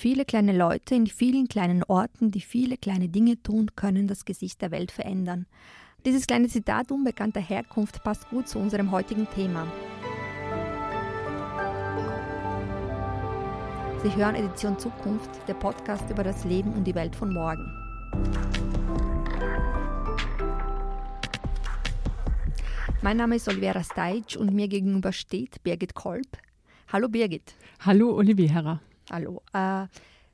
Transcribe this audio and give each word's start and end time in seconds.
Viele 0.00 0.24
kleine 0.24 0.56
Leute 0.56 0.94
in 0.94 1.08
vielen 1.08 1.48
kleinen 1.48 1.82
Orten, 1.82 2.30
die 2.30 2.40
viele 2.40 2.76
kleine 2.76 3.08
Dinge 3.08 3.42
tun, 3.42 3.74
können 3.74 4.06
das 4.06 4.24
Gesicht 4.24 4.62
der 4.62 4.70
Welt 4.70 4.92
verändern. 4.92 5.46
Dieses 6.06 6.28
kleine 6.28 6.46
Zitat 6.46 6.92
unbekannter 6.92 7.40
Herkunft 7.40 8.04
passt 8.04 8.30
gut 8.30 8.46
zu 8.46 8.60
unserem 8.60 8.92
heutigen 8.92 9.26
Thema. 9.34 9.66
Sie 14.04 14.14
hören 14.14 14.36
Edition 14.36 14.78
Zukunft, 14.78 15.30
der 15.48 15.54
Podcast 15.54 16.08
über 16.08 16.22
das 16.22 16.44
Leben 16.44 16.74
und 16.74 16.84
die 16.84 16.94
Welt 16.94 17.16
von 17.16 17.34
morgen. 17.34 17.66
Mein 23.02 23.16
Name 23.16 23.34
ist 23.34 23.48
Olivera 23.48 23.82
Steitsch 23.82 24.36
und 24.36 24.54
mir 24.54 24.68
gegenüber 24.68 25.10
steht 25.10 25.60
Birgit 25.64 25.94
Kolb. 25.94 26.38
Hallo 26.86 27.08
Birgit. 27.08 27.56
Hallo 27.80 28.14
Oliviera. 28.14 28.80
Hallo. 29.10 29.42
Äh, 29.52 29.86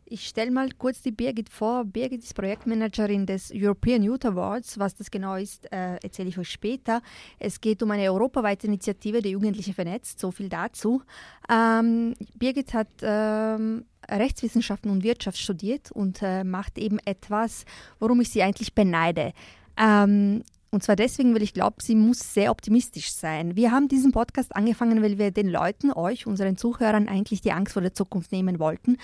ich 0.07 0.27
stelle 0.27 0.51
mal 0.51 0.69
kurz 0.77 1.01
die 1.01 1.13
Birgit 1.13 1.49
vor. 1.49 1.85
Birgit 1.85 2.23
ist 2.23 2.35
Projektmanagerin 2.35 3.25
des 3.25 3.51
European 3.55 4.03
Youth 4.03 4.27
Awards. 4.27 4.79
Was 4.79 4.95
das 4.95 5.11
genau 5.11 5.37
ist, 5.37 5.71
äh, 5.73 5.97
erzähle 6.03 6.29
ich 6.29 6.39
euch 6.39 6.51
später. 6.51 7.01
Es 7.39 7.61
geht 7.61 7.83
um 7.83 7.91
eine 7.91 8.13
europaweite 8.13 8.67
Initiative, 8.67 9.23
die 9.23 9.31
Jugendliche 9.31 9.73
vernetzt. 9.73 10.21
So 10.21 10.31
viel 10.31 10.49
dazu. 10.49 11.03
Ähm, 11.49 12.15
Birgit 12.37 12.75
hat 12.75 12.89
ähm, 13.01 13.87
Rechtswissenschaften 14.11 14.91
und 14.91 15.05
Wirtschaft 15.05 15.39
studiert 15.39 15.91
und 15.91 16.21
äh, 16.21 16.45
macht 16.45 16.77
eben 16.79 16.99
etwas, 17.05 17.65
worum 17.99 18.21
ich 18.21 18.29
sie 18.29 18.43
eigentlich 18.43 18.75
beneide. 18.75 19.33
Ähm, 19.77 20.43
und 20.75 20.83
zwar 20.83 20.97
deswegen, 20.97 21.35
weil 21.35 21.43
ich 21.43 21.55
glaube, 21.55 21.77
sie 21.81 21.95
muss 21.95 22.35
sehr 22.35 22.51
optimistisch 22.51 23.13
sein. 23.13 23.55
Wir 23.55 23.71
haben 23.71 23.89
diesen 23.89 24.13
Podcast 24.13 24.55
angefangen, 24.55 25.03
weil 25.03 25.19
wir 25.19 25.31
den 25.31 25.49
Leuten, 25.49 25.93
euch, 25.93 26.27
unseren 26.27 26.57
Zuhörern 26.57 27.09
eigentlich 27.09 27.41
die 27.41 27.53
Angst 27.53 27.73
vor 27.73 27.83
der 27.83 27.95
Zukunft 27.95 28.33
nehmen 28.33 28.59
wollten. 28.59 28.99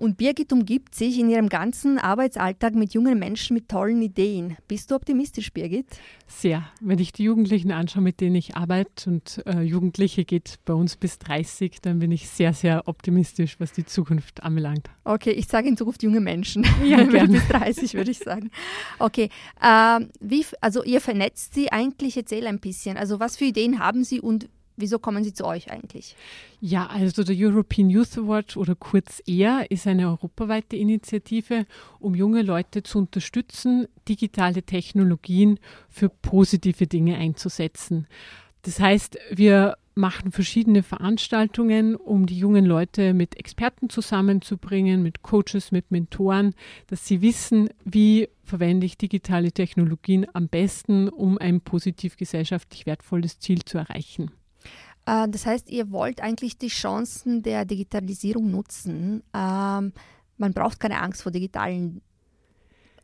Und 0.00 0.16
Birgit 0.16 0.50
umgibt 0.50 0.94
sich 0.94 1.18
in 1.18 1.28
ihrem 1.28 1.50
ganzen 1.50 1.98
Arbeitsalltag 1.98 2.74
mit 2.74 2.94
jungen 2.94 3.18
Menschen 3.18 3.52
mit 3.52 3.68
tollen 3.68 4.00
Ideen. 4.00 4.56
Bist 4.66 4.90
du 4.90 4.94
optimistisch, 4.94 5.52
Birgit? 5.52 5.84
Sehr. 6.26 6.64
Wenn 6.80 6.98
ich 6.98 7.12
die 7.12 7.24
Jugendlichen 7.24 7.70
anschaue, 7.70 8.02
mit 8.02 8.22
denen 8.22 8.34
ich 8.34 8.56
arbeite, 8.56 9.10
und 9.10 9.42
äh, 9.44 9.60
Jugendliche 9.60 10.24
geht 10.24 10.54
bei 10.64 10.72
uns 10.72 10.96
bis 10.96 11.18
30, 11.18 11.82
dann 11.82 11.98
bin 11.98 12.12
ich 12.12 12.30
sehr, 12.30 12.54
sehr 12.54 12.88
optimistisch, 12.88 13.60
was 13.60 13.72
die 13.72 13.84
Zukunft 13.84 14.42
anbelangt. 14.42 14.88
Okay, 15.04 15.32
ich 15.32 15.48
sage 15.48 15.68
in 15.68 15.76
Zukunft 15.76 16.02
junge 16.02 16.20
Menschen. 16.20 16.66
Ja, 16.82 17.04
bis 17.04 17.46
30 17.48 17.92
würde 17.92 18.10
ich 18.10 18.20
sagen. 18.20 18.50
Okay, 18.98 19.28
äh, 19.60 20.00
wie, 20.18 20.46
also 20.62 20.82
ihr 20.82 21.02
vernetzt 21.02 21.52
sie 21.52 21.70
eigentlich, 21.70 22.16
erzähl 22.16 22.46
ein 22.46 22.58
bisschen. 22.58 22.96
Also 22.96 23.20
was 23.20 23.36
für 23.36 23.44
Ideen 23.44 23.78
haben 23.78 24.02
sie 24.02 24.18
und 24.18 24.48
Wieso 24.80 24.98
kommen 24.98 25.22
sie 25.22 25.32
zu 25.32 25.44
euch 25.44 25.70
eigentlich? 25.70 26.16
Ja, 26.60 26.86
also 26.86 27.22
der 27.22 27.36
European 27.38 27.90
Youth 27.90 28.16
Award 28.18 28.56
oder 28.56 28.74
kurz 28.74 29.22
ER 29.26 29.70
ist 29.70 29.86
eine 29.86 30.08
europaweite 30.08 30.76
Initiative, 30.76 31.66
um 31.98 32.14
junge 32.14 32.42
Leute 32.42 32.82
zu 32.82 32.98
unterstützen, 32.98 33.86
digitale 34.08 34.62
Technologien 34.62 35.58
für 35.88 36.08
positive 36.08 36.86
Dinge 36.86 37.16
einzusetzen. 37.16 38.06
Das 38.62 38.80
heißt, 38.80 39.18
wir 39.30 39.76
machen 39.94 40.32
verschiedene 40.32 40.82
Veranstaltungen, 40.82 41.94
um 41.94 42.26
die 42.26 42.38
jungen 42.38 42.64
Leute 42.64 43.14
mit 43.14 43.36
Experten 43.36 43.90
zusammenzubringen, 43.90 45.02
mit 45.02 45.22
Coaches, 45.22 45.72
mit 45.72 45.90
Mentoren, 45.90 46.54
dass 46.86 47.06
sie 47.06 47.22
wissen, 47.22 47.70
wie 47.84 48.28
verwende 48.42 48.86
ich 48.86 48.98
digitale 48.98 49.52
Technologien 49.52 50.26
am 50.32 50.48
besten, 50.48 51.08
um 51.08 51.38
ein 51.38 51.60
positiv 51.60 52.16
gesellschaftlich 52.16 52.86
wertvolles 52.86 53.38
Ziel 53.38 53.64
zu 53.64 53.78
erreichen. 53.78 54.30
Äh, 55.10 55.28
das 55.28 55.46
heißt, 55.46 55.70
ihr 55.70 55.90
wollt 55.90 56.20
eigentlich 56.20 56.58
die 56.58 56.68
Chancen 56.68 57.42
der 57.42 57.64
Digitalisierung 57.64 58.50
nutzen. 58.50 59.22
Ähm, 59.34 59.92
man 60.36 60.52
braucht 60.54 60.80
keine 60.80 61.00
Angst 61.00 61.22
vor 61.22 61.32
digitalen 61.32 62.00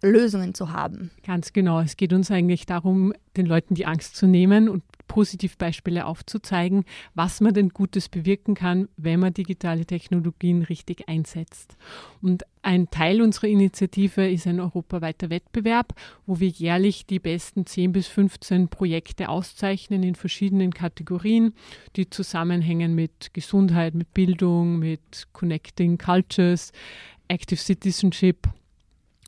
Lösungen 0.02 0.54
zu 0.54 0.72
haben. 0.72 1.10
Ganz 1.24 1.52
genau. 1.52 1.80
Es 1.80 1.96
geht 1.96 2.12
uns 2.12 2.30
eigentlich 2.30 2.66
darum, 2.66 3.12
den 3.36 3.46
Leuten 3.46 3.74
die 3.74 3.86
Angst 3.86 4.16
zu 4.16 4.26
nehmen 4.26 4.68
und 4.68 4.82
Positivbeispiele 5.06 6.06
aufzuzeigen, 6.06 6.84
was 7.14 7.40
man 7.40 7.54
denn 7.54 7.70
Gutes 7.70 8.08
bewirken 8.08 8.54
kann, 8.54 8.88
wenn 8.96 9.20
man 9.20 9.34
digitale 9.34 9.86
Technologien 9.86 10.62
richtig 10.62 11.08
einsetzt. 11.08 11.76
Und 12.22 12.44
ein 12.62 12.90
Teil 12.90 13.22
unserer 13.22 13.46
Initiative 13.46 14.28
ist 14.28 14.46
ein 14.46 14.60
europaweiter 14.60 15.30
Wettbewerb, 15.30 15.94
wo 16.26 16.40
wir 16.40 16.48
jährlich 16.48 17.06
die 17.06 17.20
besten 17.20 17.66
10 17.66 17.92
bis 17.92 18.08
15 18.08 18.68
Projekte 18.68 19.28
auszeichnen 19.28 20.02
in 20.02 20.14
verschiedenen 20.14 20.72
Kategorien, 20.72 21.54
die 21.94 22.10
zusammenhängen 22.10 22.94
mit 22.94 23.32
Gesundheit, 23.34 23.94
mit 23.94 24.12
Bildung, 24.12 24.78
mit 24.78 25.28
Connecting 25.32 25.98
Cultures, 25.98 26.72
Active 27.28 27.60
Citizenship 27.60 28.48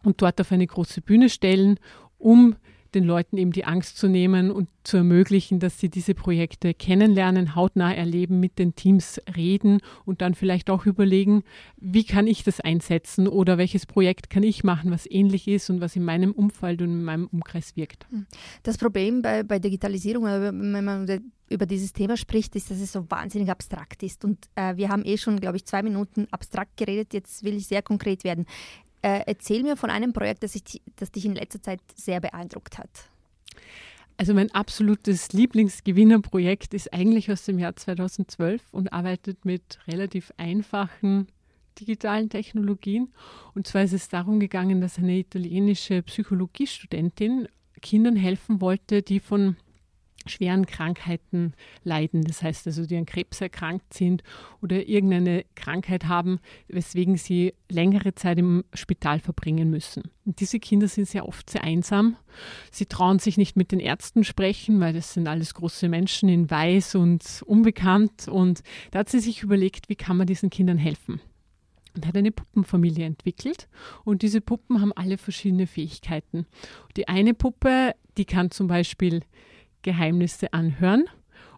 und 0.03 0.21
dort 0.23 0.41
auf 0.41 0.53
eine 0.53 0.67
große 0.67 1.01
Bühne 1.01 1.29
stellen, 1.29 1.79
um 2.19 2.57
den 2.95 3.05
Leuten 3.05 3.37
eben 3.37 3.53
die 3.53 3.65
Angst 3.65 3.99
zu 3.99 4.09
nehmen 4.09 4.51
und 4.51 4.69
zu 4.85 4.97
ermöglichen, 4.97 5.61
dass 5.61 5.79
sie 5.79 5.89
diese 5.89 6.15
Projekte 6.15 6.75
kennenlernen, 6.75 7.55
hautnah 7.55 7.95
erleben, 7.95 8.41
mit 8.41 8.59
den 8.59 8.75
Teams 8.75 9.21
reden 9.37 9.81
und 10.05 10.23
dann 10.23 10.35
vielleicht 10.35 10.71
auch 10.71 10.87
überlegen, 10.87 11.43
wie 11.77 12.05
kann 12.05 12.27
ich 12.27 12.45
das 12.45 12.61
einsetzen 12.61 13.29
oder 13.29 13.59
welches 13.59 13.87
Projekt 13.87 14.31
kann 14.31 14.43
ich 14.43 14.65
machen, 14.65 14.91
was 14.91 15.07
ähnlich 15.11 15.49
ist 15.49 15.71
und 15.71 15.81
was 15.81 15.97
in 15.97 16.05
meinem 16.05 16.33
Umfeld 16.33 16.81
und 16.83 16.91
in 16.91 17.05
meinem 17.05 17.27
Umkreis 17.27 17.77
wirkt. 17.77 18.07
Hm. 18.11 18.27
Das 18.63 18.79
Problem 18.79 19.23
bei, 19.23 19.43
bei 19.43 19.59
Digitalisierung, 19.59 20.25
wenn 20.25 20.85
man 20.85 21.07
über 21.51 21.67
dieses 21.67 21.93
Thema 21.93 22.17
spricht, 22.17 22.55
ist, 22.57 22.71
dass 22.71 22.81
es 22.81 22.93
so 22.93 23.11
wahnsinnig 23.11 23.51
abstrakt 23.51 24.03
ist. 24.03 24.25
Und 24.25 24.49
äh, 24.55 24.77
wir 24.77 24.89
haben 24.89 25.05
eh 25.05 25.17
schon, 25.17 25.41
glaube 25.41 25.57
ich, 25.57 25.65
zwei 25.65 25.83
Minuten 25.83 26.27
abstrakt 26.31 26.77
geredet. 26.77 27.15
Jetzt 27.15 27.43
will 27.43 27.57
ich 27.57 27.67
sehr 27.67 27.83
konkret 27.83 28.25
werden. 28.25 28.47
Äh, 29.03 29.23
erzähl 29.27 29.63
mir 29.63 29.77
von 29.77 29.91
einem 29.91 30.13
Projekt, 30.13 30.43
das, 30.43 30.55
ich, 30.55 30.83
das 30.97 31.11
dich 31.11 31.25
in 31.25 31.35
letzter 31.35 31.63
Zeit 31.63 31.81
sehr 31.95 32.21
beeindruckt 32.21 32.79
hat. 32.79 32.91
Also 34.17 34.35
mein 34.35 34.53
absolutes 34.53 35.33
Lieblingsgewinnerprojekt 35.33 36.75
ist 36.75 36.93
eigentlich 36.93 37.31
aus 37.31 37.45
dem 37.45 37.61
Jahr 37.61 37.77
2012 37.77 38.63
und 38.73 38.93
arbeitet 38.93 39.45
mit 39.45 39.79
relativ 39.87 40.33
einfachen 40.37 41.29
digitalen 41.79 42.29
Technologien. 42.29 43.13
Und 43.55 43.69
zwar 43.69 43.85
ist 43.85 43.93
es 43.93 44.09
darum 44.09 44.41
gegangen, 44.41 44.81
dass 44.81 44.99
eine 44.99 45.17
italienische 45.17 46.03
Psychologiestudentin 46.03 47.47
Kindern 47.81 48.17
helfen 48.17 48.61
wollte, 48.61 49.03
die 49.03 49.21
von 49.21 49.57
schweren 50.27 50.67
Krankheiten 50.67 51.55
leiden. 51.85 52.23
Das 52.23 52.43
heißt 52.43 52.67
also, 52.67 52.87
die 52.87 52.97
an 52.97 53.07
Krebs 53.07 53.41
erkrankt 53.41 53.95
sind 53.95 54.23
oder 54.61 54.87
irgendeine 54.89 55.45
Krankheit 55.55 56.07
haben, 56.07 56.41
weswegen 56.69 57.17
sie 57.17 57.55
längere 57.69 58.15
Zeit 58.15 58.39
im 58.39 58.65
Spital 58.75 59.21
verbringen 59.21 59.71
müssen. 59.71 60.11
Und 60.25 60.41
diese 60.41 60.61
Kinder 60.61 60.89
sind 60.89 61.09
sehr 61.09 61.27
oft 61.27 61.49
sehr 61.49 61.65
einsam. 61.65 62.17
Sie 62.71 62.87
trauen 62.87 63.19
sich 63.19 63.39
nicht 63.39 63.57
mit 63.57 63.73
den 63.73 63.81
Ärzten 63.81 64.25
sprechen, 64.25 64.81
weil 64.81 64.93
das 64.93 65.15
sind 65.15 65.29
alles 65.29 65.55
große 65.55 65.89
Menschen 65.89 66.29
in 66.29 66.51
Weiß 66.51 66.95
und 66.95 67.43
unbekannt. 67.47 68.29
Und 68.29 68.63
da 68.91 69.01
hat 69.01 69.09
sie 69.09 69.21
sich 69.21 69.43
überlegt, 69.43 69.89
wie 69.89 69.97
kann 69.97 70.17
man 70.17 70.27
diesen 70.27 70.51
Kindern 70.51 70.79
helfen 70.79 71.21
und 71.95 72.07
hat 72.07 72.17
eine 72.17 72.31
Puppenfamilie 72.31 73.05
entwickelt. 73.05 73.69
Und 74.05 74.23
diese 74.23 74.41
Puppen 74.41 74.81
haben 74.81 74.93
alle 74.93 75.19
verschiedene 75.19 75.67
Fähigkeiten. 75.67 76.47
Die 76.97 77.09
eine 77.09 77.35
Puppe, 77.35 77.95
die 78.17 78.25
kann 78.25 78.51
zum 78.51 78.69
Beispiel 78.69 79.23
Geheimnisse 79.83 80.53
anhören 80.53 81.05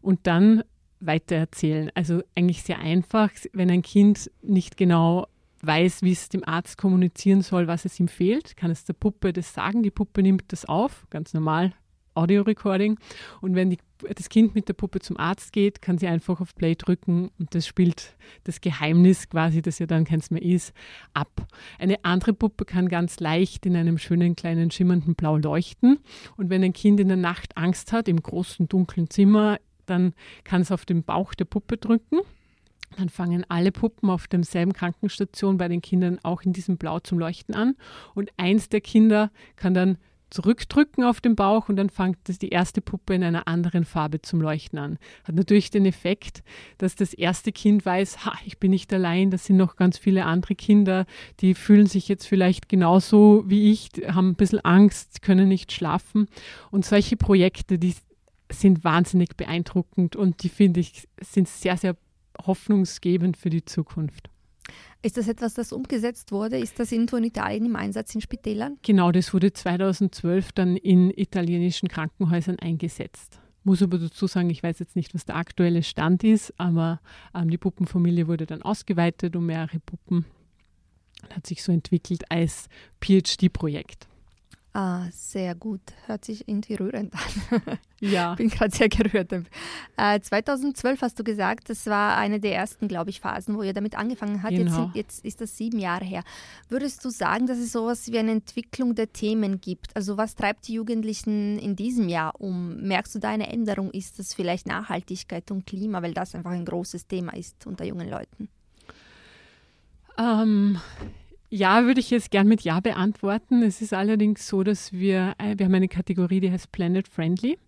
und 0.01 0.27
dann 0.27 0.63
weitererzählen. 1.01 1.91
Also 1.95 2.23
eigentlich 2.35 2.63
sehr 2.63 2.79
einfach, 2.79 3.31
wenn 3.53 3.71
ein 3.71 3.83
Kind 3.83 4.31
nicht 4.43 4.77
genau 4.77 5.27
weiß, 5.63 6.03
wie 6.03 6.13
es 6.13 6.29
dem 6.29 6.47
Arzt 6.47 6.79
kommunizieren 6.79 7.43
soll, 7.43 7.67
was 7.67 7.85
es 7.85 7.99
ihm 8.01 8.09
fehlt, 8.09 8.57
kann 8.57 8.71
es 8.71 8.85
der 8.85 8.95
Puppe 8.95 9.33
das 9.33 9.53
sagen. 9.53 9.83
Die 9.83 9.91
Puppe 9.91 10.23
nimmt 10.23 10.53
das 10.53 10.65
auf, 10.65 11.07
ganz 11.11 11.35
normal, 11.35 11.75
Audio-Recording. 12.15 12.99
Und 13.41 13.55
wenn 13.55 13.71
die, 13.71 13.79
das 14.15 14.29
Kind 14.29 14.55
mit 14.55 14.69
der 14.69 14.75
Puppe 14.75 15.01
zum 15.01 15.17
Arzt 15.17 15.53
geht, 15.53 15.83
kann 15.83 15.99
sie 15.99 16.07
einfach 16.07 16.41
auf 16.41 16.55
Play 16.55 16.75
drücken 16.75 17.31
und 17.39 17.55
das 17.55 17.67
spielt 17.67 18.17
das 18.45 18.61
Geheimnis 18.61 19.29
quasi, 19.29 19.63
das 19.63 19.79
ja 19.79 19.87
dann 19.87 20.05
keins 20.05 20.31
mehr 20.31 20.43
ist, 20.43 20.73
ab. 21.15 21.47
Eine 21.79 22.05
andere 22.05 22.33
Puppe 22.33 22.65
kann 22.65 22.89
ganz 22.89 23.21
leicht 23.21 23.67
in 23.67 23.77
einem 23.77 23.99
schönen 23.99 24.37
kleinen 24.37 24.71
schimmernden 24.71 25.15
Blau 25.15 25.37
leuchten. 25.37 25.99
Und 26.37 26.51
wenn 26.51 26.63
ein 26.63 26.73
Kind 26.73 27.01
in 27.01 27.09
der 27.09 27.17
Nacht 27.17 27.57
Angst 27.57 27.93
hat, 27.93 28.09
im 28.09 28.23
großen 28.23 28.69
dunklen 28.69 29.11
Zimmer, 29.11 29.59
dann 29.87 30.15
kann 30.45 30.63
es 30.63 30.73
auf 30.73 30.85
den 30.85 31.03
Bauch 31.03 31.35
der 31.35 31.45
Puppe 31.45 31.77
drücken. 31.77 32.21
Dann 32.97 33.09
fangen 33.09 33.45
alle 33.49 33.71
Puppen 33.71 34.11
auf 34.11 34.27
derselben 34.27 34.73
Krankenstation 34.73 35.59
bei 35.59 35.69
den 35.69 35.81
Kindern 35.81 36.19
auch 36.23 36.43
in 36.43 36.53
diesem 36.53 36.77
Blau 36.77 36.99
zum 37.01 37.19
Leuchten 37.19 37.55
an. 37.55 37.77
Und 38.15 38.31
eins 38.37 38.69
der 38.69 38.81
Kinder 38.81 39.31
kann 39.57 39.75
dann 39.75 39.99
zurückdrücken 40.31 41.05
auf 41.05 41.21
den 41.21 41.37
Bauch 41.37 41.69
und 41.69 41.77
dann 41.77 41.91
fängt 41.91 42.19
die 42.41 42.49
erste 42.49 42.81
Puppe 42.81 43.15
in 43.15 43.23
einer 43.23 43.49
anderen 43.49 43.85
Farbe 43.85 44.23
zum 44.23 44.41
Leuchten 44.41 44.79
an. 44.79 44.99
Hat 45.25 45.35
natürlich 45.35 45.71
den 45.71 45.87
Effekt, 45.87 46.43
dass 46.79 46.95
das 46.95 47.13
erste 47.13 47.53
Kind 47.53 47.85
weiß, 47.85 48.25
ha, 48.25 48.33
ich 48.47 48.59
bin 48.59 48.71
nicht 48.71 48.93
allein, 48.93 49.31
das 49.31 49.47
sind 49.47 49.57
noch 49.57 49.77
ganz 49.77 49.99
viele 49.99 50.25
andere 50.25 50.55
Kinder, 50.55 51.07
die 51.41 51.55
fühlen 51.55 51.87
sich 51.87 52.09
jetzt 52.09 52.27
vielleicht 52.27 52.69
genauso 52.69 53.45
wie 53.47 53.73
ich, 53.73 53.91
haben 54.07 54.31
ein 54.31 54.37
bisschen 54.37 54.61
Angst, 54.65 55.23
können 55.23 55.49
nicht 55.49 55.73
schlafen. 55.73 56.29
Und 56.71 56.85
solche 56.85 57.17
Projekte, 57.17 57.79
die 57.79 57.95
sind 58.51 58.85
wahnsinnig 58.85 59.37
beeindruckend 59.37 60.17
und 60.17 60.43
die 60.43 60.49
finde 60.49 60.81
ich 60.81 61.09
sind 61.21 61.49
sehr, 61.49 61.77
sehr 61.77 61.97
hoffnungsgebend 62.47 63.37
für 63.37 63.51
die 63.51 63.65
Zukunft. 63.65 64.31
Ist 65.03 65.17
das 65.17 65.29
etwas, 65.29 65.55
das 65.55 65.73
umgesetzt 65.73 66.33
wurde? 66.33 66.59
Ist 66.59 66.79
das 66.79 66.93
irgendwo 66.93 67.17
in 67.17 67.25
Italien 67.25 67.67
im 67.67 67.77
Einsatz 67.77 68.15
in 68.15 68.21
Spitälern? 68.21 68.79
Genau, 68.83 69.13
das 69.13 69.33
wurde 69.33 69.53
2012 69.53 70.53
dann 70.53 70.77
in 70.77 71.11
italienischen 71.11 71.89
Krankenhäusern 71.89 72.59
eingesetzt. 72.59 73.41
Muss 73.63 73.83
aber 73.83 73.99
dazu 73.99 74.27
sagen, 74.27 74.51
ich 74.51 74.63
weiß 74.63 74.79
jetzt 74.79 74.97
nicht, 74.97 75.15
was 75.15 75.27
der 75.27 75.37
aktuelle 75.37 75.83
Stand 75.83 76.25
ist, 76.25 76.53
aber 76.59 77.01
ähm, 77.35 77.51
die 77.51 77.59
Puppenfamilie 77.59 78.27
wurde 78.27 78.47
dann 78.47 78.63
ausgeweitet 78.63 79.37
um 79.37 79.47
mehrere 79.47 79.81
Puppen. 79.81 80.25
Hat 81.35 81.47
sich 81.47 81.63
so 81.63 81.71
entwickelt 81.71 82.25
als 82.31 82.69
PhD-Projekt. 83.03 84.10
Ah, 84.73 85.07
sehr 85.11 85.57
gut. 85.57 85.81
Hört 86.07 86.25
sich 86.25 86.47
irgendwie 86.49 86.75
rührend 86.75 87.13
an. 87.15 87.79
Ja. 88.03 88.35
Bin 88.35 88.49
gerade 88.49 88.75
sehr 88.75 88.89
gerührt. 88.89 89.31
Äh, 89.99 90.21
2012 90.21 91.03
hast 91.03 91.19
du 91.19 91.23
gesagt, 91.23 91.69
das 91.69 91.85
war 91.85 92.17
eine 92.17 92.41
der 92.41 92.55
ersten, 92.55 92.89
glaube 92.89 93.11
ich, 93.11 93.21
Phasen, 93.21 93.59
wo 93.59 93.63
ihr 93.63 93.75
damit 93.75 93.95
angefangen 93.95 94.43
habt. 94.43 94.53
Jetzt, 94.53 94.61
Genau. 94.69 94.77
sind, 94.85 94.97
jetzt 94.97 95.23
ist 95.23 95.43
das 95.43 95.55
sieben 95.59 95.79
Jahre 95.79 96.07
her. 96.07 96.23
Würdest 96.71 97.05
du 97.05 97.11
sagen, 97.11 97.47
dass 97.47 97.59
es 97.59 97.73
sowas 97.73 98.11
wie 98.11 98.19
eine 98.19 98.31
Entwicklung 98.33 98.95
der 98.95 99.13
Themen 99.13 99.61
gibt? 99.61 99.95
Also 99.95 100.17
was 100.17 100.35
treibt 100.35 100.67
die 100.69 100.73
Jugendlichen 100.73 101.59
in 101.59 101.77
diesem 101.77 102.09
Jahr 102.09 102.41
um? 102.41 102.77
Merkst 102.77 103.15
du 103.17 103.19
da 103.19 103.29
eine 103.29 103.49
Änderung? 103.53 103.91
Ist 103.91 104.19
das 104.19 104.33
vielleicht 104.33 104.67
Nachhaltigkeit 104.67 105.51
und 105.51 105.67
Klima, 105.67 106.01
weil 106.01 106.15
das 106.15 106.35
einfach 106.35 106.53
ein 106.53 106.65
großes 106.65 107.07
Thema 107.07 107.35
ist 107.37 107.67
unter 107.67 107.85
jungen 107.85 108.09
Leuten? 108.09 108.49
Ähm, 110.17 110.81
ja, 111.51 111.85
würde 111.85 112.01
ich 112.01 112.11
jetzt 112.11 112.31
gern 112.31 112.47
mit 112.47 112.63
Ja 112.63 112.81
beantworten. 112.81 113.63
Es 113.63 113.83
ist 113.83 113.93
allerdings 113.93 114.47
so, 114.47 114.63
dass 114.63 114.93
wir, 114.93 115.35
äh, 115.39 115.59
wir 115.59 115.67
haben 115.67 115.75
eine 115.75 115.89
Kategorie, 115.89 116.41
die 116.41 116.51
heißt 116.51 116.71
Planet 116.73 117.09
Friendly. 117.09 117.59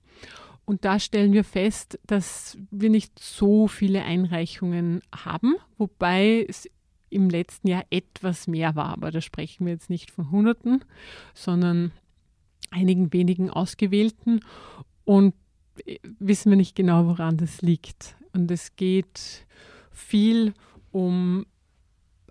Und 0.65 0.85
da 0.85 1.01
stellen 1.01 1.33
wir 1.33 1.43
fest, 1.43 1.99
dass 2.07 2.57
wir 2.71 2.89
nicht 2.89 3.19
so 3.19 3.67
viele 3.67 4.05
Einreichungen 4.05 5.03
haben, 5.13 5.57
wobei 5.77 6.47
es 6.49 6.71
im 7.11 7.29
letzten 7.29 7.69
Jahr 7.69 7.85
etwas 7.91 8.47
mehr 8.47 8.77
war. 8.77 8.87
Aber 8.91 9.11
da 9.11 9.21
sprechen 9.21 9.67
wir 9.67 9.73
jetzt 9.73 9.91
nicht 9.91 10.13
von 10.13 10.31
Hunderten, 10.31 10.85
sondern 11.35 11.91
einigen 12.71 13.13
wenigen 13.13 13.51
ausgewählten. 13.51 14.41
Und 15.05 15.35
äh, 15.85 15.99
wissen 16.21 16.51
wir 16.51 16.57
nicht 16.57 16.77
genau, 16.77 17.07
woran 17.07 17.37
das 17.37 17.63
liegt. 17.63 18.15
Und 18.33 18.49
es 18.51 18.77
geht 18.77 19.45
viel 19.91 20.55
um 20.93 21.47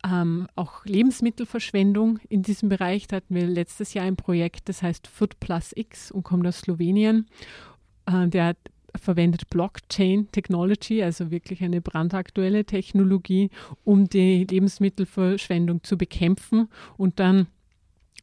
ähm, 0.05 0.47
auch 0.55 0.85
Lebensmittelverschwendung 0.85 2.19
in 2.29 2.43
diesem 2.43 2.69
Bereich. 2.69 3.07
Da 3.07 3.17
hatten 3.17 3.35
wir 3.35 3.45
letztes 3.45 3.93
Jahr 3.93 4.05
ein 4.05 4.15
Projekt, 4.15 4.69
das 4.69 4.81
heißt 4.81 5.07
Food 5.07 5.39
Plus 5.39 5.71
X 5.75 6.11
und 6.11 6.23
kommt 6.23 6.47
aus 6.47 6.59
Slowenien. 6.59 7.27
Äh, 8.05 8.27
der 8.27 8.45
hat, 8.45 8.57
verwendet 8.99 9.49
Blockchain 9.49 10.29
Technology, 10.31 11.01
also 11.01 11.31
wirklich 11.31 11.63
eine 11.63 11.81
brandaktuelle 11.81 12.65
Technologie, 12.65 13.49
um 13.83 14.09
die 14.09 14.45
Lebensmittelverschwendung 14.49 15.83
zu 15.83 15.97
bekämpfen 15.97 16.67
und 16.97 17.19
dann 17.19 17.47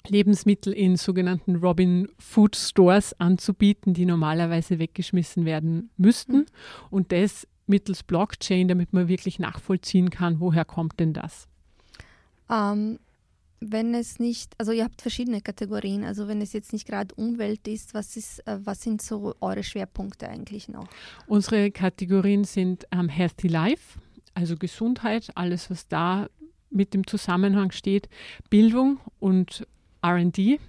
Lebensmittel 0.06 0.72
in 0.72 0.96
sogenannten 0.96 1.56
Robin 1.56 2.08
Food 2.18 2.56
Stores 2.56 3.18
anzubieten, 3.18 3.94
die 3.94 4.06
normalerweise 4.06 4.78
weggeschmissen 4.78 5.44
werden 5.44 5.90
müssten. 5.96 6.46
Und 6.90 7.12
das 7.12 7.46
mittels 7.66 8.02
Blockchain, 8.02 8.68
damit 8.68 8.92
man 8.92 9.08
wirklich 9.08 9.38
nachvollziehen 9.38 10.10
kann, 10.10 10.40
woher 10.40 10.64
kommt 10.64 10.98
denn 11.00 11.12
das. 11.12 11.48
Ähm, 12.50 12.98
wenn 13.60 13.94
es 13.94 14.18
nicht, 14.18 14.54
also 14.58 14.72
ihr 14.72 14.84
habt 14.84 15.02
verschiedene 15.02 15.40
Kategorien, 15.40 16.04
also 16.04 16.28
wenn 16.28 16.40
es 16.40 16.52
jetzt 16.52 16.72
nicht 16.72 16.86
gerade 16.86 17.14
Umwelt 17.14 17.66
ist, 17.66 17.94
was 17.94 18.16
ist, 18.16 18.46
äh, 18.46 18.58
was 18.64 18.82
sind 18.82 19.02
so 19.02 19.34
eure 19.40 19.62
Schwerpunkte 19.62 20.28
eigentlich 20.28 20.68
noch? 20.68 20.86
Unsere 21.26 21.70
Kategorien 21.70 22.44
sind 22.44 22.86
ähm, 22.92 23.08
Healthy 23.08 23.48
Life, 23.48 23.98
also 24.34 24.56
Gesundheit, 24.56 25.30
alles, 25.34 25.70
was 25.70 25.88
da 25.88 26.28
mit 26.70 26.94
dem 26.94 27.06
Zusammenhang 27.06 27.72
steht, 27.72 28.08
Bildung 28.50 29.00
und 29.18 29.66
RD, 30.06 30.60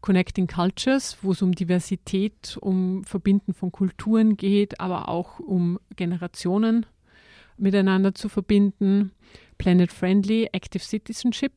Connecting 0.00 0.46
Cultures, 0.46 1.18
wo 1.20 1.32
es 1.32 1.42
um 1.42 1.52
Diversität, 1.52 2.56
um 2.60 3.04
Verbinden 3.04 3.52
von 3.52 3.72
Kulturen 3.72 4.36
geht, 4.36 4.80
aber 4.80 5.08
auch 5.08 5.40
um 5.40 5.78
Generationen 5.96 6.86
miteinander 7.58 8.14
zu 8.14 8.28
verbinden. 8.28 9.12
Planet 9.58 9.92
Friendly, 9.92 10.48
Active 10.52 10.82
Citizenship. 10.82 11.52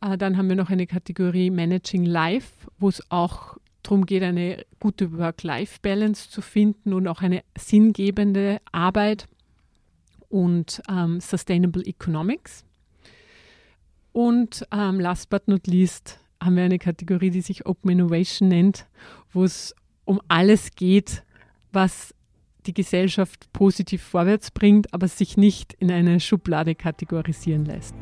Äh, 0.00 0.16
dann 0.16 0.36
haben 0.36 0.48
wir 0.48 0.56
noch 0.56 0.70
eine 0.70 0.86
Kategorie 0.86 1.50
Managing 1.50 2.04
Life, 2.04 2.68
wo 2.78 2.88
es 2.88 3.02
auch 3.10 3.56
darum 3.82 4.06
geht, 4.06 4.22
eine 4.22 4.64
gute 4.80 5.16
Work-Life-Balance 5.16 6.30
zu 6.30 6.42
finden 6.42 6.92
und 6.92 7.06
auch 7.06 7.22
eine 7.22 7.42
sinngebende 7.56 8.60
Arbeit 8.72 9.26
und 10.28 10.82
ähm, 10.90 11.20
Sustainable 11.20 11.84
Economics. 11.84 12.64
Und 14.12 14.66
ähm, 14.72 14.98
last 14.98 15.28
but 15.28 15.46
not 15.46 15.66
least 15.66 16.18
haben 16.42 16.56
wir 16.56 16.64
eine 16.64 16.78
Kategorie, 16.78 17.30
die 17.30 17.42
sich 17.42 17.66
Open 17.66 17.90
Innovation 17.90 18.48
nennt, 18.48 18.86
wo 19.32 19.44
es 19.44 19.74
um 20.04 20.20
alles 20.28 20.70
geht, 20.74 21.22
was 21.72 22.14
die 22.66 22.74
Gesellschaft 22.74 23.52
positiv 23.52 24.02
vorwärts 24.02 24.50
bringt, 24.50 24.92
aber 24.92 25.08
sich 25.08 25.36
nicht 25.36 25.74
in 25.74 25.90
eine 25.90 26.20
Schublade 26.20 26.74
kategorisieren 26.74 27.64
lässt. 27.64 27.94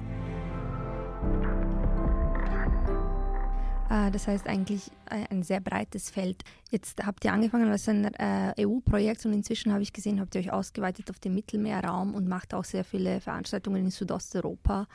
Äh, 3.95 4.11
das 4.11 4.27
heißt 4.27 4.47
eigentlich 4.49 4.91
äh, 5.11 5.27
ein 5.31 5.43
sehr 5.43 5.61
breites 5.61 6.11
Feld. 6.11 6.43
Jetzt 6.71 7.05
habt 7.05 7.25
ihr 7.25 7.33
angefangen 7.33 7.71
als 7.71 7.89
ein 7.89 8.05
äh, 8.15 8.55
EU-Projekt 8.61 9.25
und 9.27 9.33
inzwischen 9.33 9.73
habe 9.73 9.83
ich 9.83 9.93
gesehen, 9.93 10.21
habt 10.21 10.35
ihr 10.35 10.41
euch 10.41 10.53
ausgeweitet 10.53 11.11
auf 11.11 11.19
den 11.19 11.35
Mittelmeerraum 11.35 12.15
und 12.15 12.29
macht 12.29 12.55
auch 12.55 12.65
sehr 12.65 12.85
viele 12.85 13.21
Veranstaltungen 13.21 13.85
in 13.85 13.91
Südosteuropa, 13.91 14.87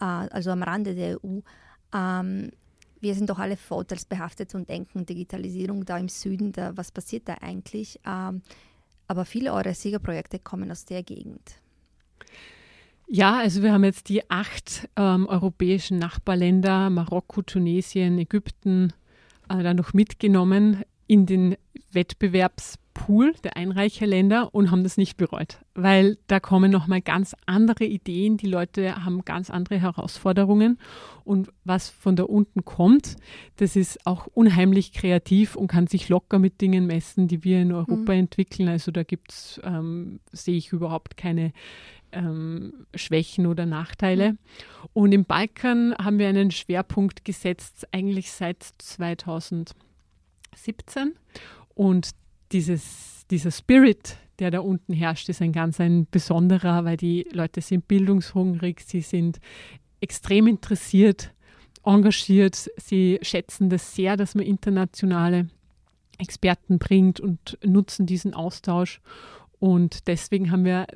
äh, 0.00 0.04
also 0.04 0.50
am 0.50 0.62
Rande 0.62 0.94
der 0.94 1.22
EU. 1.24 1.40
Ähm, 1.92 2.50
wir 3.00 3.14
sind 3.14 3.30
doch 3.30 3.38
alle 3.38 3.56
vorteilsbehaftet 3.56 4.54
und 4.54 4.68
denken 4.68 5.06
Digitalisierung 5.06 5.84
da 5.84 5.98
im 5.98 6.08
Süden, 6.08 6.52
da, 6.52 6.76
was 6.76 6.92
passiert 6.92 7.28
da 7.28 7.34
eigentlich? 7.40 7.98
Aber 9.10 9.24
viele 9.24 9.52
eurer 9.52 9.74
Siegerprojekte 9.74 10.38
kommen 10.38 10.70
aus 10.70 10.84
der 10.84 11.02
Gegend. 11.02 11.42
Ja, 13.08 13.38
also 13.38 13.60
wir 13.60 13.72
haben 13.72 13.82
jetzt 13.82 14.08
die 14.08 14.30
acht 14.30 14.88
ähm, 14.94 15.26
europäischen 15.26 15.98
Nachbarländer, 15.98 16.90
Marokko, 16.90 17.42
Tunesien, 17.42 18.18
Ägypten, 18.18 18.92
äh, 19.48 19.64
dann 19.64 19.78
noch 19.78 19.94
mitgenommen 19.94 20.84
in 21.08 21.26
den 21.26 21.56
Wettbewerbspool 23.00 23.32
der 23.44 23.56
Einreicherländer 23.56 24.54
und 24.54 24.70
haben 24.70 24.82
das 24.82 24.96
nicht 24.96 25.16
bereut, 25.16 25.58
weil 25.74 26.18
da 26.26 26.40
kommen 26.40 26.70
nochmal 26.70 27.00
ganz 27.00 27.34
andere 27.46 27.84
Ideen, 27.84 28.36
die 28.36 28.46
Leute 28.46 29.04
haben 29.04 29.24
ganz 29.24 29.50
andere 29.50 29.80
Herausforderungen 29.80 30.78
und 31.24 31.50
was 31.64 31.88
von 31.90 32.16
da 32.16 32.24
unten 32.24 32.64
kommt, 32.64 33.16
das 33.56 33.76
ist 33.76 34.06
auch 34.06 34.26
unheimlich 34.26 34.92
kreativ 34.92 35.56
und 35.56 35.68
kann 35.68 35.86
sich 35.86 36.08
locker 36.08 36.38
mit 36.38 36.60
Dingen 36.60 36.86
messen, 36.86 37.28
die 37.28 37.44
wir 37.44 37.62
in 37.62 37.72
Europa 37.72 38.12
mhm. 38.12 38.20
entwickeln. 38.20 38.68
Also 38.68 38.90
da 38.90 39.02
gibt's, 39.02 39.60
ähm, 39.64 40.20
sehe 40.32 40.56
ich 40.56 40.72
überhaupt 40.72 41.16
keine 41.16 41.52
ähm, 42.12 42.86
Schwächen 42.94 43.46
oder 43.46 43.66
Nachteile. 43.66 44.36
Und 44.92 45.12
im 45.12 45.24
Balkan 45.24 45.94
haben 45.98 46.18
wir 46.18 46.28
einen 46.28 46.50
Schwerpunkt 46.50 47.24
gesetzt, 47.24 47.86
eigentlich 47.92 48.32
seit 48.32 48.64
2017. 48.78 49.74
Und 51.74 52.10
dieses, 52.52 53.26
dieser 53.30 53.50
Spirit, 53.50 54.16
der 54.38 54.50
da 54.50 54.60
unten 54.60 54.92
herrscht, 54.92 55.28
ist 55.28 55.42
ein 55.42 55.52
ganz 55.52 55.80
ein 55.80 56.06
besonderer, 56.10 56.84
weil 56.84 56.96
die 56.96 57.26
Leute 57.32 57.60
sind 57.60 57.86
bildungshungrig, 57.88 58.80
sie 58.80 59.02
sind 59.02 59.38
extrem 60.00 60.46
interessiert, 60.46 61.32
engagiert, 61.84 62.70
sie 62.76 63.18
schätzen 63.22 63.70
das 63.70 63.94
sehr, 63.94 64.16
dass 64.16 64.34
man 64.34 64.44
internationale 64.44 65.48
Experten 66.18 66.78
bringt 66.78 67.20
und 67.20 67.58
nutzen 67.64 68.06
diesen 68.06 68.34
Austausch. 68.34 69.00
Und 69.58 70.06
deswegen 70.06 70.50
haben 70.50 70.64
wir 70.64 70.86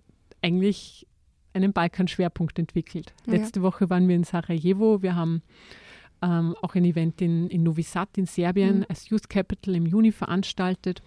eigentlich 0.43 1.07
einen 1.53 1.73
Balkan-Schwerpunkt 1.73 2.59
entwickelt. 2.59 3.15
Ja. 3.27 3.35
Letzte 3.35 3.63
Woche 3.63 3.89
waren 3.89 4.09
wir 4.09 4.17
in 4.17 4.25
Sarajevo. 4.25 5.03
Wir 5.03 5.15
haben 5.15 5.43
ähm, 6.23 6.55
auch 6.61 6.75
ein 6.75 6.85
Event 6.85 7.23
in, 7.23 7.49
in 7.49 7.63
Novi 7.63 7.83
Sad 7.83 8.19
in 8.19 8.27
Serbien 8.27 8.79
mhm. 8.79 8.87
als 8.89 9.09
Youth 9.09 9.29
Capital 9.29 9.75
im 9.75 9.87
Juni 9.87 10.13
veranstaltet. 10.13 11.03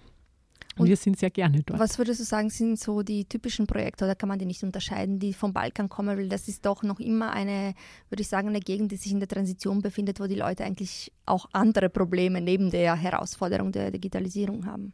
Und, 0.78 0.84
und 0.84 0.90
wir 0.90 0.98
sind 0.98 1.18
sehr 1.18 1.30
gerne 1.30 1.64
dort. 1.64 1.80
Was 1.80 1.98
würdest 1.98 2.20
du 2.20 2.24
sagen, 2.24 2.50
sind 2.50 2.80
so 2.80 3.02
die 3.02 3.26
typischen 3.26 3.68
Projekte 3.68 4.06
oder 4.06 4.16
kann 4.16 4.30
man 4.30 4.40
die 4.40 4.46
nicht 4.46 4.64
unterscheiden, 4.64 5.20
die 5.20 5.34
vom 5.34 5.54
Balkan 5.54 5.90
kommen? 5.90 6.18
Weil 6.18 6.30
das 6.30 6.48
ist 6.48 6.66
doch 6.66 6.84
noch 6.84 7.00
immer 7.00 7.32
eine, 7.32 7.74
würde 8.10 8.22
ich 8.22 8.28
sagen, 8.28 8.50
eine 8.50 8.60
Gegend, 8.60 8.92
die 8.92 8.98
sich 8.98 9.12
in 9.12 9.20
der 9.20 9.28
Transition 9.28 9.82
befindet, 9.82 10.20
wo 10.20 10.28
die 10.28 10.36
Leute 10.36 10.64
eigentlich 10.64 11.12
auch 11.26 11.48
andere 11.52 11.90
Probleme 11.90 12.42
neben 12.42 12.70
der 12.70 12.96
Herausforderung 12.96 13.72
der 13.72 13.92
Digitalisierung 13.92 14.66
haben. 14.66 14.94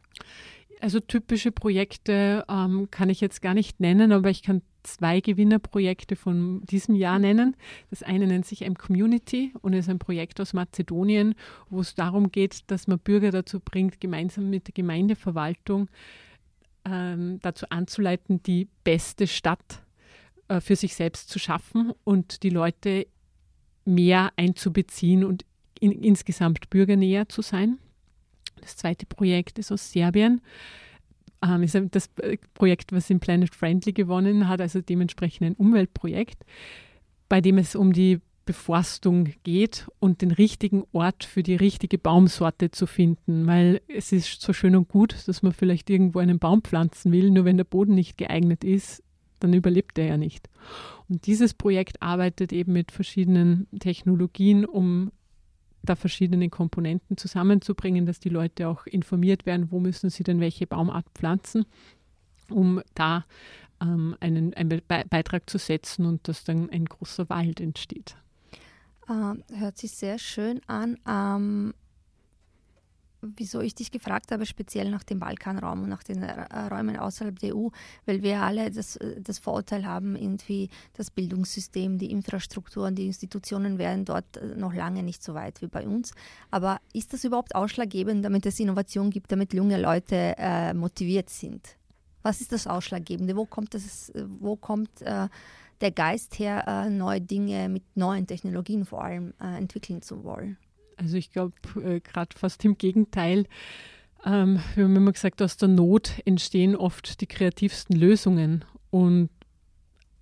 Also 0.80 1.00
typische 1.00 1.52
Projekte 1.52 2.44
ähm, 2.48 2.88
kann 2.90 3.08
ich 3.08 3.20
jetzt 3.20 3.40
gar 3.40 3.54
nicht 3.54 3.80
nennen, 3.80 4.12
aber 4.12 4.30
ich 4.30 4.42
kann 4.42 4.62
zwei 4.82 5.20
Gewinnerprojekte 5.20 6.14
von 6.14 6.62
diesem 6.66 6.94
Jahr 6.94 7.18
nennen. 7.18 7.56
Das 7.90 8.02
eine 8.02 8.26
nennt 8.26 8.46
sich 8.46 8.62
M-Community 8.62 9.52
und 9.62 9.72
ist 9.72 9.88
ein 9.88 9.98
Projekt 9.98 10.40
aus 10.40 10.52
Mazedonien, 10.52 11.34
wo 11.70 11.80
es 11.80 11.94
darum 11.94 12.30
geht, 12.30 12.70
dass 12.70 12.86
man 12.86 12.98
Bürger 12.98 13.30
dazu 13.30 13.60
bringt, 13.60 14.00
gemeinsam 14.00 14.50
mit 14.50 14.68
der 14.68 14.74
Gemeindeverwaltung 14.74 15.88
ähm, 16.84 17.38
dazu 17.42 17.66
anzuleiten, 17.70 18.42
die 18.42 18.68
beste 18.84 19.26
Stadt 19.26 19.82
äh, 20.48 20.60
für 20.60 20.76
sich 20.76 20.94
selbst 20.94 21.30
zu 21.30 21.38
schaffen 21.38 21.92
und 22.04 22.42
die 22.42 22.50
Leute 22.50 23.06
mehr 23.84 24.32
einzubeziehen 24.36 25.24
und 25.24 25.44
in, 25.80 25.92
insgesamt 25.92 26.70
bürgernäher 26.70 27.28
zu 27.28 27.42
sein. 27.42 27.78
Das 28.60 28.76
zweite 28.76 29.06
Projekt 29.06 29.58
ist 29.58 29.72
aus 29.72 29.92
Serbien. 29.92 30.40
Ähm, 31.42 31.90
das 31.90 32.08
Projekt, 32.54 32.92
was 32.92 33.10
in 33.10 33.20
Planet 33.20 33.54
Friendly 33.54 33.92
gewonnen 33.92 34.48
hat, 34.48 34.60
also 34.60 34.80
dementsprechend 34.80 35.46
ein 35.46 35.54
Umweltprojekt, 35.54 36.44
bei 37.28 37.40
dem 37.40 37.58
es 37.58 37.74
um 37.74 37.92
die 37.92 38.20
Beforstung 38.46 39.30
geht 39.42 39.86
und 40.00 40.20
den 40.20 40.30
richtigen 40.30 40.84
Ort 40.92 41.24
für 41.24 41.42
die 41.42 41.56
richtige 41.56 41.98
Baumsorte 41.98 42.70
zu 42.70 42.86
finden, 42.86 43.46
weil 43.46 43.80
es 43.88 44.12
ist 44.12 44.42
so 44.42 44.52
schön 44.52 44.76
und 44.76 44.88
gut, 44.88 45.16
dass 45.26 45.42
man 45.42 45.52
vielleicht 45.52 45.88
irgendwo 45.88 46.18
einen 46.18 46.38
Baum 46.38 46.62
pflanzen 46.62 47.10
will, 47.12 47.30
nur 47.30 47.44
wenn 47.44 47.56
der 47.56 47.64
Boden 47.64 47.94
nicht 47.94 48.18
geeignet 48.18 48.62
ist, 48.62 49.02
dann 49.40 49.54
überlebt 49.54 49.98
er 49.98 50.06
ja 50.06 50.16
nicht. 50.16 50.48
Und 51.08 51.26
dieses 51.26 51.54
Projekt 51.54 52.02
arbeitet 52.02 52.52
eben 52.52 52.72
mit 52.72 52.92
verschiedenen 52.92 53.66
Technologien, 53.78 54.64
um 54.64 55.10
da 55.84 55.96
verschiedene 55.96 56.48
Komponenten 56.50 57.16
zusammenzubringen, 57.16 58.06
dass 58.06 58.20
die 58.20 58.28
Leute 58.28 58.68
auch 58.68 58.86
informiert 58.86 59.46
werden, 59.46 59.70
wo 59.70 59.80
müssen 59.80 60.10
sie 60.10 60.24
denn 60.24 60.40
welche 60.40 60.66
Baumart 60.66 61.06
pflanzen, 61.14 61.66
um 62.50 62.82
da 62.94 63.24
ähm, 63.80 64.16
einen, 64.20 64.54
einen 64.54 64.68
Be 64.68 65.04
Beitrag 65.08 65.48
zu 65.48 65.58
setzen 65.58 66.06
und 66.06 66.26
dass 66.28 66.44
dann 66.44 66.70
ein 66.70 66.84
großer 66.84 67.28
Wald 67.28 67.60
entsteht. 67.60 68.16
Ähm, 69.08 69.44
hört 69.52 69.78
sich 69.78 69.92
sehr 69.92 70.18
schön 70.18 70.60
an. 70.66 70.98
Ähm, 71.06 71.74
wieso 73.36 73.60
ich 73.60 73.74
dich 73.74 73.90
gefragt 73.90 74.32
habe, 74.32 74.46
speziell 74.46 74.90
nach 74.90 75.04
dem 75.04 75.18
Balkanraum 75.18 75.84
und 75.84 75.88
nach 75.88 76.02
den 76.02 76.22
äh, 76.22 76.58
Räumen 76.70 76.96
außerhalb 76.96 77.38
der 77.38 77.56
EU, 77.56 77.68
weil 78.06 78.22
wir 78.22 78.42
alle 78.42 78.70
das, 78.70 78.98
das 79.18 79.38
Vorurteil 79.38 79.86
haben, 79.86 80.16
irgendwie 80.16 80.70
das 80.94 81.10
Bildungssystem, 81.10 81.98
die 81.98 82.10
Infrastruktur 82.10 82.86
und 82.86 82.96
die 82.96 83.06
Institutionen 83.06 83.78
wären 83.78 84.04
dort 84.04 84.36
äh, 84.36 84.56
noch 84.56 84.74
lange 84.74 85.02
nicht 85.02 85.22
so 85.22 85.34
weit 85.34 85.62
wie 85.62 85.68
bei 85.68 85.86
uns. 85.86 86.12
Aber 86.50 86.80
ist 86.92 87.12
das 87.12 87.24
überhaupt 87.24 87.54
ausschlaggebend, 87.54 88.24
damit 88.24 88.46
es 88.46 88.60
Innovation 88.60 89.10
gibt, 89.10 89.32
damit 89.32 89.54
junge 89.54 89.80
Leute 89.80 90.34
äh, 90.38 90.74
motiviert 90.74 91.30
sind? 91.30 91.76
Was 92.22 92.40
ist 92.40 92.52
das 92.52 92.66
Ausschlaggebende? 92.66 93.36
Wo 93.36 93.44
kommt, 93.44 93.74
das, 93.74 94.10
wo 94.40 94.56
kommt 94.56 95.02
äh, 95.02 95.28
der 95.80 95.90
Geist 95.90 96.38
her, 96.38 96.64
äh, 96.66 96.88
neue 96.88 97.20
Dinge 97.20 97.68
mit 97.68 97.82
neuen 97.94 98.26
Technologien 98.26 98.86
vor 98.86 99.04
allem 99.04 99.34
äh, 99.40 99.58
entwickeln 99.58 100.00
zu 100.00 100.24
wollen? 100.24 100.56
Also 100.96 101.16
ich 101.16 101.30
glaube, 101.30 101.54
äh, 101.82 102.00
gerade 102.00 102.36
fast 102.36 102.64
im 102.64 102.78
Gegenteil. 102.78 103.46
Ähm, 104.24 104.60
wir 104.74 104.84
haben 104.84 104.96
immer 104.96 105.12
gesagt, 105.12 105.42
aus 105.42 105.56
der 105.56 105.68
Not 105.68 106.12
entstehen 106.24 106.76
oft 106.76 107.20
die 107.20 107.26
kreativsten 107.26 107.96
Lösungen. 107.96 108.64
Und 108.90 109.30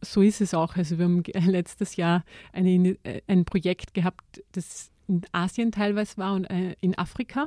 so 0.00 0.22
ist 0.22 0.40
es 0.40 0.54
auch. 0.54 0.76
Also 0.76 0.98
wir 0.98 1.04
haben 1.04 1.22
letztes 1.46 1.96
Jahr 1.96 2.24
eine, 2.52 2.96
äh, 3.04 3.22
ein 3.26 3.44
Projekt 3.44 3.94
gehabt, 3.94 4.42
das 4.52 4.90
in 5.08 5.22
Asien 5.32 5.72
teilweise 5.72 6.16
war 6.18 6.34
und 6.34 6.44
äh, 6.46 6.74
in 6.80 6.96
Afrika 6.96 7.46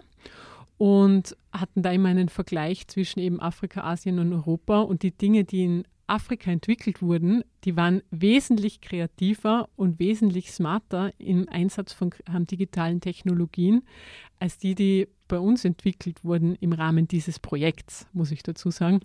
und 0.77 1.35
hatten 1.51 1.81
da 1.81 1.91
immer 1.91 2.09
einen 2.09 2.29
Vergleich 2.29 2.87
zwischen 2.87 3.19
eben 3.19 3.39
Afrika, 3.39 3.81
Asien 3.83 4.19
und 4.19 4.33
Europa 4.33 4.81
und 4.81 5.03
die 5.03 5.11
Dinge, 5.11 5.43
die 5.45 5.63
in 5.63 5.83
Afrika 6.07 6.51
entwickelt 6.51 7.01
wurden, 7.01 7.43
die 7.63 7.75
waren 7.75 8.01
wesentlich 8.11 8.81
kreativer 8.81 9.69
und 9.75 9.99
wesentlich 9.99 10.51
smarter 10.51 11.11
im 11.17 11.49
Einsatz 11.49 11.93
von 11.93 12.11
digitalen 12.27 13.01
Technologien 13.01 13.83
als 14.39 14.57
die, 14.57 14.75
die 14.75 15.07
bei 15.27 15.39
uns 15.39 15.65
entwickelt 15.65 16.23
wurden 16.23 16.55
im 16.55 16.73
Rahmen 16.73 17.07
dieses 17.07 17.39
Projekts, 17.39 18.07
muss 18.13 18.31
ich 18.31 18.43
dazu 18.43 18.69
sagen. 18.69 18.99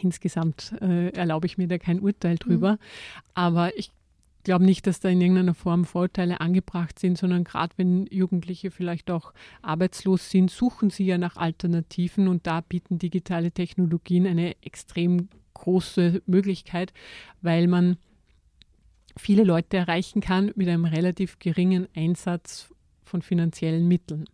Insgesamt 0.00 0.74
äh, 0.80 1.10
erlaube 1.10 1.46
ich 1.46 1.58
mir 1.58 1.68
da 1.68 1.78
kein 1.78 2.00
Urteil 2.00 2.36
drüber. 2.36 2.72
Mhm. 2.72 2.78
Aber 3.34 3.76
ich 3.76 3.90
glaube 4.44 4.64
nicht, 4.64 4.86
dass 4.86 5.00
da 5.00 5.08
in 5.08 5.20
irgendeiner 5.20 5.54
Form 5.54 5.84
Vorteile 5.84 6.40
angebracht 6.40 6.98
sind, 6.98 7.18
sondern 7.18 7.44
gerade 7.44 7.74
wenn 7.76 8.06
Jugendliche 8.06 8.70
vielleicht 8.70 9.10
auch 9.10 9.32
arbeitslos 9.60 10.30
sind, 10.30 10.50
suchen 10.50 10.90
sie 10.90 11.06
ja 11.06 11.18
nach 11.18 11.36
Alternativen 11.36 12.28
und 12.28 12.46
da 12.46 12.60
bieten 12.60 12.98
digitale 12.98 13.52
Technologien 13.52 14.26
eine 14.26 14.56
extrem 14.62 15.28
große 15.62 16.22
Möglichkeit, 16.26 16.92
weil 17.40 17.68
man 17.68 17.96
viele 19.16 19.44
Leute 19.44 19.76
erreichen 19.76 20.20
kann 20.20 20.52
mit 20.56 20.68
einem 20.68 20.84
relativ 20.84 21.38
geringen 21.38 21.88
Einsatz 21.94 22.68
von 23.04 23.22
finanziellen 23.22 23.86
Mitteln. 23.86 24.24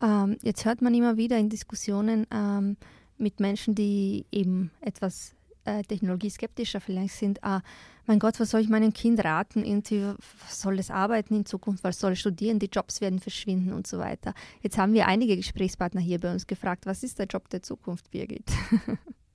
Ähm, 0.00 0.36
jetzt 0.42 0.64
hört 0.64 0.82
man 0.82 0.94
immer 0.94 1.16
wieder 1.16 1.38
in 1.38 1.48
Diskussionen 1.48 2.26
ähm, 2.32 2.76
mit 3.18 3.40
Menschen, 3.40 3.74
die 3.74 4.26
eben 4.30 4.70
etwas 4.80 5.34
äh, 5.64 5.82
technologieskeptischer 5.82 6.80
vielleicht 6.80 7.14
sind, 7.14 7.42
ah, 7.42 7.62
mein 8.06 8.20
Gott, 8.20 8.38
was 8.38 8.50
soll 8.50 8.60
ich 8.60 8.68
meinem 8.68 8.92
Kind 8.92 9.24
raten? 9.24 9.64
Irgendwie, 9.64 10.14
was 10.46 10.60
soll 10.60 10.78
es 10.78 10.92
arbeiten 10.92 11.34
in 11.34 11.44
Zukunft? 11.44 11.82
Was 11.82 11.98
soll 11.98 12.12
es 12.12 12.20
studieren? 12.20 12.60
Die 12.60 12.70
Jobs 12.72 13.00
werden 13.00 13.18
verschwinden 13.18 13.72
und 13.72 13.88
so 13.88 13.98
weiter. 13.98 14.32
Jetzt 14.62 14.78
haben 14.78 14.92
wir 14.92 15.08
einige 15.08 15.36
Gesprächspartner 15.36 16.00
hier 16.00 16.20
bei 16.20 16.32
uns 16.32 16.46
gefragt, 16.46 16.86
was 16.86 17.02
ist 17.02 17.18
der 17.18 17.26
Job 17.26 17.48
der 17.50 17.62
Zukunft, 17.62 18.10
Birgit? 18.12 18.44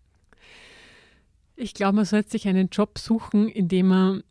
Ich 1.61 1.75
glaube, 1.75 1.97
man 1.97 2.05
sollte 2.05 2.31
sich 2.31 2.47
einen 2.47 2.69
Job 2.71 2.97
suchen, 2.97 3.47
in 3.47 3.67
dem 3.67 3.89
man 3.89 4.23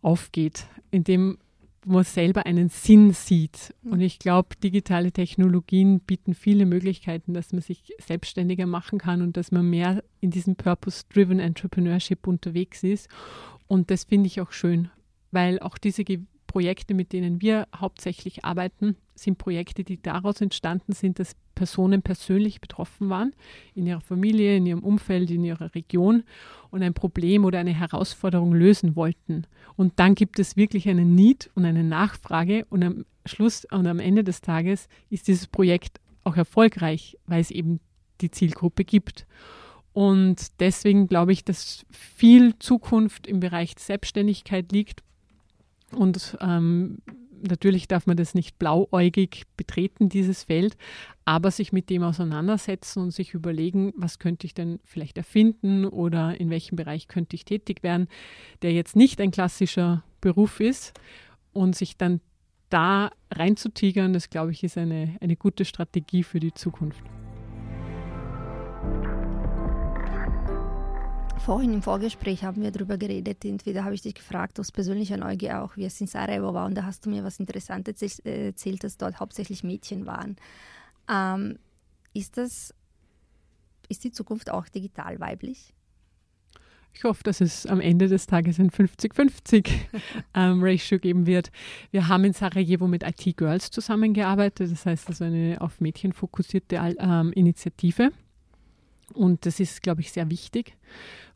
aufgeht, 0.00 0.64
in 0.90 1.04
dem 1.04 1.36
man 1.84 2.02
selber 2.02 2.46
einen 2.46 2.70
Sinn 2.70 3.12
sieht. 3.12 3.74
Mhm. 3.82 3.92
Und 3.92 4.00
ich 4.00 4.18
glaube, 4.18 4.56
digitale 4.56 5.12
Technologien 5.12 6.00
bieten 6.00 6.32
viele 6.32 6.64
Möglichkeiten, 6.64 7.34
dass 7.34 7.52
man 7.52 7.60
sich 7.60 7.92
selbstständiger 7.98 8.64
machen 8.64 8.98
kann 8.98 9.20
und 9.20 9.36
dass 9.36 9.52
man 9.52 9.68
mehr 9.68 10.02
in 10.22 10.30
diesem 10.30 10.56
Purpose-Driven 10.56 11.40
Entrepreneurship 11.40 12.26
unterwegs 12.26 12.82
ist. 12.82 13.10
Und 13.66 13.90
das 13.90 14.04
finde 14.04 14.28
ich 14.28 14.40
auch 14.40 14.52
schön, 14.52 14.90
weil 15.30 15.58
auch 15.58 15.76
diese 15.76 16.04
Projekte, 16.46 16.94
mit 16.94 17.12
denen 17.12 17.42
wir 17.42 17.68
hauptsächlich 17.76 18.46
arbeiten, 18.46 18.96
sind 19.18 19.38
Projekte, 19.38 19.84
die 19.84 20.00
daraus 20.00 20.40
entstanden 20.40 20.92
sind, 20.92 21.18
dass 21.18 21.34
Personen 21.54 22.02
persönlich 22.02 22.60
betroffen 22.60 23.10
waren, 23.10 23.32
in 23.74 23.86
ihrer 23.86 24.00
Familie, 24.00 24.56
in 24.56 24.66
ihrem 24.66 24.84
Umfeld, 24.84 25.30
in 25.30 25.44
ihrer 25.44 25.74
Region 25.74 26.22
und 26.70 26.82
ein 26.82 26.94
Problem 26.94 27.44
oder 27.44 27.58
eine 27.58 27.74
Herausforderung 27.74 28.52
lösen 28.52 28.96
wollten. 28.96 29.44
Und 29.76 29.94
dann 29.96 30.14
gibt 30.14 30.38
es 30.38 30.56
wirklich 30.56 30.88
einen 30.88 31.14
Need 31.14 31.50
und 31.54 31.64
eine 31.64 31.84
Nachfrage 31.84 32.64
und 32.70 32.82
am 32.84 33.04
Schluss 33.26 33.64
und 33.66 33.86
am 33.86 33.98
Ende 33.98 34.24
des 34.24 34.40
Tages 34.40 34.88
ist 35.10 35.28
dieses 35.28 35.46
Projekt 35.46 36.00
auch 36.24 36.36
erfolgreich, 36.36 37.18
weil 37.26 37.40
es 37.40 37.50
eben 37.50 37.80
die 38.20 38.30
Zielgruppe 38.30 38.84
gibt. 38.84 39.26
Und 39.92 40.60
deswegen 40.60 41.08
glaube 41.08 41.32
ich, 41.32 41.44
dass 41.44 41.84
viel 41.90 42.56
Zukunft 42.58 43.26
im 43.26 43.40
Bereich 43.40 43.74
Selbstständigkeit 43.78 44.70
liegt 44.70 45.02
und 45.92 46.36
ähm, 46.40 46.98
natürlich 47.42 47.88
darf 47.88 48.06
man 48.06 48.16
das 48.16 48.34
nicht 48.34 48.58
blauäugig 48.58 49.44
betreten, 49.56 50.08
dieses 50.08 50.44
Feld, 50.44 50.76
aber 51.24 51.50
sich 51.50 51.72
mit 51.72 51.90
dem 51.90 52.02
auseinandersetzen 52.02 53.02
und 53.02 53.10
sich 53.10 53.34
überlegen, 53.34 53.92
was 53.96 54.18
könnte 54.18 54.46
ich 54.46 54.54
denn 54.54 54.80
vielleicht 54.84 55.18
erfinden 55.18 55.84
oder 55.84 56.40
in 56.40 56.50
welchem 56.50 56.76
Bereich 56.76 57.08
könnte 57.08 57.36
ich 57.36 57.44
tätig 57.44 57.82
werden, 57.82 58.08
der 58.62 58.72
jetzt 58.72 58.96
nicht 58.96 59.20
ein 59.20 59.30
klassischer 59.30 60.04
Beruf 60.20 60.60
ist 60.60 60.98
und 61.52 61.76
sich 61.76 61.96
dann 61.96 62.20
da 62.70 63.10
reinzutigern, 63.30 64.12
das 64.12 64.30
glaube 64.30 64.52
ich, 64.52 64.62
ist 64.64 64.78
eine, 64.78 65.16
eine 65.20 65.36
gute 65.36 65.64
Strategie 65.64 66.22
für 66.22 66.40
die 66.40 66.54
Zukunft. 66.54 67.02
Vorhin 71.38 71.72
im 71.72 71.82
Vorgespräch 71.82 72.44
haben 72.44 72.62
wir 72.62 72.70
darüber 72.70 72.96
geredet. 72.96 73.44
Entweder 73.44 73.84
habe 73.84 73.94
ich 73.94 74.02
dich 74.02 74.14
gefragt 74.14 74.58
aus 74.60 74.72
persönlicher 74.72 75.16
Neugier 75.16 75.62
auch, 75.62 75.76
wie 75.76 75.84
es 75.84 76.00
in 76.00 76.06
Sarajevo 76.06 76.54
war. 76.54 76.66
Und 76.66 76.74
da 76.74 76.84
hast 76.84 77.06
du 77.06 77.10
mir 77.10 77.24
was 77.24 77.40
Interessantes 77.40 78.20
erzählt, 78.20 78.84
dass 78.84 78.96
dort 78.96 79.20
hauptsächlich 79.20 79.64
Mädchen 79.64 80.06
waren. 80.06 80.36
Ähm, 81.08 81.58
ist 82.14 82.36
das, 82.36 82.74
ist 83.88 84.04
die 84.04 84.10
Zukunft 84.10 84.50
auch 84.50 84.68
digital 84.68 85.20
weiblich? 85.20 85.74
Ich 86.92 87.04
hoffe, 87.04 87.22
dass 87.22 87.40
es 87.40 87.66
am 87.66 87.80
Ende 87.80 88.08
des 88.08 88.26
Tages 88.26 88.58
ein 88.58 88.70
50-50 88.70 89.70
ähm, 90.34 90.62
Ratio 90.62 90.98
geben 90.98 91.26
wird. 91.26 91.50
Wir 91.90 92.08
haben 92.08 92.24
in 92.24 92.32
Sarajevo 92.32 92.88
mit 92.88 93.04
IT 93.04 93.36
Girls 93.36 93.70
zusammengearbeitet, 93.70 94.72
das 94.72 94.84
heißt 94.84 95.08
also 95.08 95.24
eine 95.24 95.60
auf 95.60 95.80
Mädchen 95.80 96.12
fokussierte 96.12 96.76
ähm, 96.98 97.32
Initiative. 97.32 98.10
Und 99.14 99.46
das 99.46 99.60
ist, 99.60 99.82
glaube 99.82 100.00
ich, 100.00 100.12
sehr 100.12 100.30
wichtig, 100.30 100.76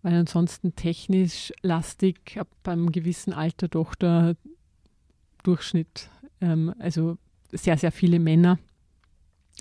weil 0.03 0.15
ansonsten 0.15 0.75
technisch 0.75 1.53
lastig 1.63 2.37
ab 2.39 2.49
einem 2.65 2.93
gewissen 2.93 3.33
Alter 3.33 3.69
doch 3.69 3.95
der 3.95 4.37
Durchschnitt, 5.43 6.09
ähm, 6.41 6.75
also 6.79 7.19
sehr, 7.53 7.77
sehr 7.77 7.93
viele 7.93 8.19
Männer 8.19 8.59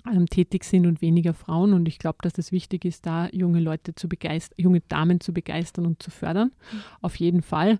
ähm, 0.06 0.26
tätig 0.26 0.64
sind 0.64 0.86
und 0.86 1.00
weniger 1.00 1.34
Frauen. 1.34 1.72
Und 1.72 1.86
ich 1.88 1.98
glaube, 1.98 2.18
dass 2.22 2.38
es 2.38 2.52
wichtig 2.52 2.84
ist, 2.84 3.06
da 3.06 3.28
junge 3.30 3.60
Leute 3.60 3.94
zu 3.94 4.08
begeistern, 4.08 4.56
junge 4.58 4.80
Damen 4.80 5.20
zu 5.20 5.32
begeistern 5.32 5.86
und 5.86 6.02
zu 6.02 6.10
fördern. 6.10 6.52
Mhm. 6.72 6.78
Auf 7.00 7.16
jeden 7.16 7.42
Fall 7.42 7.78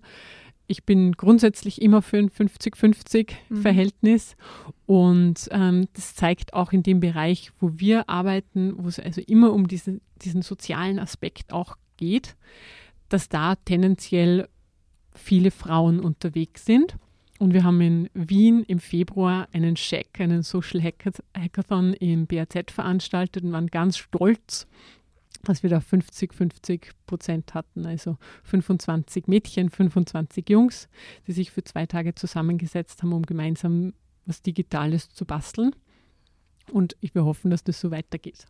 ich 0.67 0.83
bin 0.83 1.13
grundsätzlich 1.13 1.81
immer 1.81 2.01
für 2.01 2.17
ein 2.17 2.29
50-50-Verhältnis 2.29 4.35
mhm. 4.35 4.95
und 4.95 5.47
ähm, 5.51 5.87
das 5.93 6.15
zeigt 6.15 6.53
auch 6.53 6.71
in 6.71 6.83
dem 6.83 6.99
Bereich, 6.99 7.51
wo 7.59 7.71
wir 7.75 8.09
arbeiten, 8.09 8.73
wo 8.77 8.87
es 8.87 8.99
also 8.99 9.21
immer 9.21 9.53
um 9.53 9.67
diese, 9.67 9.99
diesen 10.21 10.41
sozialen 10.41 10.99
Aspekt 10.99 11.53
auch 11.53 11.77
geht, 11.97 12.35
dass 13.09 13.29
da 13.29 13.55
tendenziell 13.55 14.47
viele 15.13 15.51
Frauen 15.51 15.99
unterwegs 15.99 16.65
sind. 16.65 16.95
Und 17.39 17.53
wir 17.53 17.63
haben 17.63 17.81
in 17.81 18.09
Wien 18.13 18.63
im 18.63 18.79
Februar 18.79 19.47
einen 19.51 19.75
Check, 19.75 20.19
einen 20.19 20.43
Social 20.43 20.81
Hackathon 20.81 21.93
im 21.93 22.25
BAZ 22.25 22.71
veranstaltet 22.71 23.43
und 23.43 23.51
waren 23.51 23.67
ganz 23.67 23.97
stolz, 23.97 24.65
dass 25.43 25.61
wir 25.61 25.69
da 25.69 25.79
50-50 25.79 26.91
Prozent 27.05 27.53
hatten, 27.53 27.85
also 27.85 28.17
25 28.43 29.27
Mädchen, 29.27 29.69
25 29.69 30.49
Jungs, 30.49 30.87
die 31.27 31.33
sich 31.33 31.51
für 31.51 31.63
zwei 31.63 31.85
Tage 31.85 32.15
zusammengesetzt 32.15 33.03
haben, 33.03 33.13
um 33.13 33.23
gemeinsam 33.23 33.93
was 34.25 34.41
Digitales 34.41 35.09
zu 35.09 35.25
basteln. 35.25 35.75
Und 36.71 36.95
ich 37.01 37.13
wir 37.13 37.25
hoffen, 37.25 37.51
dass 37.51 37.63
das 37.63 37.79
so 37.79 37.91
weitergeht. 37.91 38.45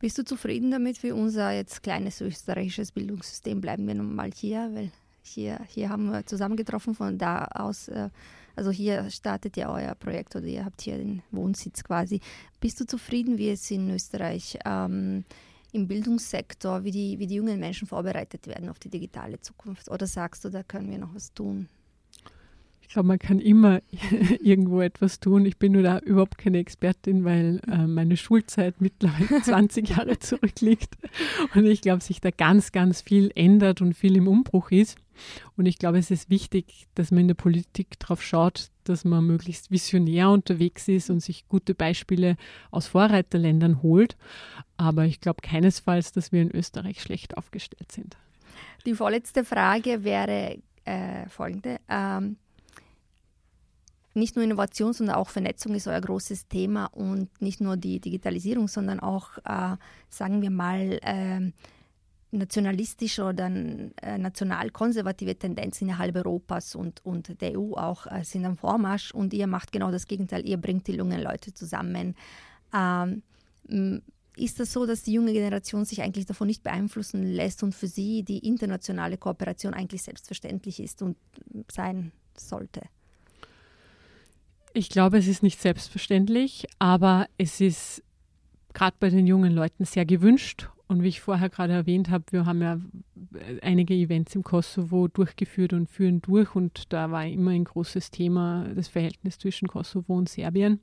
Bist 0.00 0.16
du 0.16 0.24
zufrieden 0.24 0.70
damit, 0.70 1.02
wie 1.02 1.12
unser 1.12 1.52
jetzt 1.52 1.82
kleines 1.82 2.20
österreichisches 2.20 2.92
Bildungssystem? 2.92 3.60
Bleiben 3.60 3.86
wir 3.86 3.94
nun 3.94 4.14
mal 4.14 4.30
hier, 4.32 4.70
weil 4.72 4.90
hier, 5.22 5.60
hier 5.68 5.90
haben 5.90 6.10
wir 6.10 6.24
zusammengetroffen. 6.24 6.94
Von 6.94 7.18
da 7.18 7.44
aus, 7.46 7.88
äh, 7.88 8.08
also 8.56 8.70
hier 8.70 9.10
startet 9.10 9.56
ja 9.56 9.70
euer 9.70 9.94
Projekt 9.94 10.34
oder 10.36 10.46
ihr 10.46 10.64
habt 10.64 10.80
hier 10.80 10.96
den 10.96 11.22
Wohnsitz 11.30 11.84
quasi. 11.84 12.20
Bist 12.60 12.80
du 12.80 12.86
zufrieden, 12.86 13.36
wie 13.36 13.50
es 13.50 13.70
in 13.70 13.90
Österreich 13.90 14.58
ähm, 14.64 15.24
im 15.72 15.88
Bildungssektor, 15.88 16.84
wie 16.84 16.90
die, 16.90 17.18
wie 17.18 17.26
die 17.26 17.36
jungen 17.36 17.60
Menschen 17.60 17.86
vorbereitet 17.86 18.46
werden 18.46 18.68
auf 18.68 18.78
die 18.78 18.88
digitale 18.88 19.40
Zukunft? 19.40 19.90
Oder 19.90 20.06
sagst 20.06 20.44
du, 20.44 20.50
da 20.50 20.62
können 20.62 20.90
wir 20.90 20.98
noch 20.98 21.14
was 21.14 21.32
tun? 21.34 21.68
Ich 22.88 22.94
glaube, 22.94 23.08
man 23.08 23.18
kann 23.18 23.38
immer 23.38 23.82
irgendwo 24.40 24.80
etwas 24.80 25.20
tun. 25.20 25.44
Ich 25.44 25.58
bin 25.58 25.72
nur 25.72 25.82
da 25.82 25.98
überhaupt 25.98 26.38
keine 26.38 26.56
Expertin, 26.56 27.22
weil 27.22 27.60
äh, 27.70 27.86
meine 27.86 28.16
Schulzeit 28.16 28.76
mittlerweile 28.80 29.42
20 29.42 29.90
Jahre 29.90 30.18
zurückliegt. 30.18 30.96
Und 31.54 31.66
ich 31.66 31.82
glaube, 31.82 32.02
sich 32.02 32.22
da 32.22 32.30
ganz, 32.30 32.72
ganz 32.72 33.02
viel 33.02 33.30
ändert 33.34 33.82
und 33.82 33.92
viel 33.92 34.16
im 34.16 34.26
Umbruch 34.26 34.70
ist. 34.70 34.96
Und 35.56 35.66
ich 35.66 35.78
glaube, 35.78 35.98
es 35.98 36.10
ist 36.10 36.30
wichtig, 36.30 36.86
dass 36.94 37.10
man 37.10 37.22
in 37.22 37.28
der 37.28 37.34
Politik 37.34 37.98
darauf 37.98 38.22
schaut, 38.22 38.70
dass 38.84 39.04
man 39.04 39.26
möglichst 39.26 39.70
visionär 39.70 40.30
unterwegs 40.30 40.88
ist 40.88 41.10
und 41.10 41.20
sich 41.20 41.48
gute 41.48 41.74
Beispiele 41.74 42.36
aus 42.70 42.86
Vorreiterländern 42.86 43.82
holt. 43.82 44.16
Aber 44.76 45.04
ich 45.04 45.20
glaube 45.20 45.42
keinesfalls, 45.42 46.12
dass 46.12 46.32
wir 46.32 46.42
in 46.42 46.54
Österreich 46.54 47.02
schlecht 47.02 47.36
aufgestellt 47.36 47.92
sind. 47.92 48.16
Die 48.86 48.94
vorletzte 48.94 49.44
Frage 49.44 50.04
wäre 50.04 50.58
äh, 50.84 51.28
folgende. 51.28 51.78
Ähm, 51.88 52.36
nicht 54.14 54.36
nur 54.36 54.44
Innovation, 54.44 54.92
sondern 54.92 55.16
auch 55.16 55.28
Vernetzung 55.28 55.74
ist 55.74 55.86
euer 55.86 56.00
großes 56.00 56.48
Thema 56.48 56.86
und 56.86 57.28
nicht 57.40 57.60
nur 57.60 57.76
die 57.76 58.00
Digitalisierung, 58.00 58.66
sondern 58.68 59.00
auch, 59.00 59.38
äh, 59.44 59.76
sagen 60.08 60.42
wir 60.42 60.50
mal, 60.50 60.98
äh, 61.02 61.52
nationalistische 62.30 63.24
oder 63.24 63.46
äh, 63.46 64.18
national-konservative 64.18 65.36
Tendenzen 65.36 65.88
innerhalb 65.88 66.16
Europas 66.16 66.74
und, 66.74 67.04
und 67.04 67.40
der 67.40 67.58
EU 67.58 67.74
auch 67.74 68.06
äh, 68.06 68.22
sind 68.24 68.44
am 68.44 68.56
Vormarsch 68.56 69.12
und 69.12 69.32
ihr 69.32 69.46
macht 69.46 69.72
genau 69.72 69.90
das 69.90 70.06
Gegenteil, 70.06 70.46
ihr 70.46 70.58
bringt 70.58 70.86
die 70.86 70.92
jungen 70.96 71.22
Leute 71.22 71.54
zusammen. 71.54 72.14
Ähm, 72.74 73.22
ist 74.36 74.60
das 74.60 74.72
so, 74.72 74.86
dass 74.86 75.02
die 75.02 75.12
junge 75.12 75.32
Generation 75.32 75.84
sich 75.84 76.02
eigentlich 76.02 76.26
davon 76.26 76.46
nicht 76.46 76.62
beeinflussen 76.62 77.22
lässt 77.22 77.62
und 77.62 77.74
für 77.74 77.88
sie 77.88 78.22
die 78.22 78.46
internationale 78.46 79.16
Kooperation 79.16 79.74
eigentlich 79.74 80.02
selbstverständlich 80.02 80.80
ist 80.80 81.02
und 81.02 81.16
sein 81.70 82.12
sollte? 82.36 82.82
Ich 84.74 84.90
glaube, 84.90 85.18
es 85.18 85.26
ist 85.26 85.42
nicht 85.42 85.60
selbstverständlich, 85.60 86.66
aber 86.78 87.26
es 87.36 87.60
ist 87.60 88.02
gerade 88.74 88.96
bei 89.00 89.10
den 89.10 89.26
jungen 89.26 89.52
Leuten 89.52 89.84
sehr 89.84 90.06
gewünscht. 90.06 90.68
Und 90.88 91.02
wie 91.02 91.08
ich 91.08 91.20
vorher 91.20 91.50
gerade 91.50 91.74
erwähnt 91.74 92.08
habe, 92.08 92.24
wir 92.30 92.46
haben 92.46 92.62
ja 92.62 92.80
einige 93.60 93.92
Events 93.92 94.34
im 94.34 94.42
Kosovo 94.42 95.06
durchgeführt 95.06 95.74
und 95.74 95.88
führen 95.88 96.22
durch. 96.22 96.54
Und 96.54 96.92
da 96.92 97.10
war 97.10 97.26
immer 97.26 97.50
ein 97.50 97.64
großes 97.64 98.10
Thema 98.10 98.66
das 98.74 98.88
Verhältnis 98.88 99.38
zwischen 99.38 99.68
Kosovo 99.68 100.14
und 100.14 100.30
Serbien. 100.30 100.80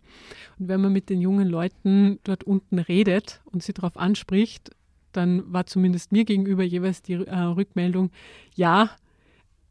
Und 0.60 0.68
wenn 0.68 0.80
man 0.80 0.94
mit 0.94 1.10
den 1.10 1.22
jungen 1.22 1.48
Leuten 1.48 2.20
dort 2.24 2.44
unten 2.44 2.78
redet 2.78 3.42
und 3.46 3.64
sie 3.64 3.74
darauf 3.74 3.98
anspricht, 3.98 4.70
dann 5.12 5.52
war 5.52 5.66
zumindest 5.66 6.12
mir 6.12 6.24
gegenüber 6.24 6.64
jeweils 6.64 7.02
die 7.02 7.14
äh, 7.14 7.36
Rückmeldung, 7.36 8.12
ja, 8.54 8.92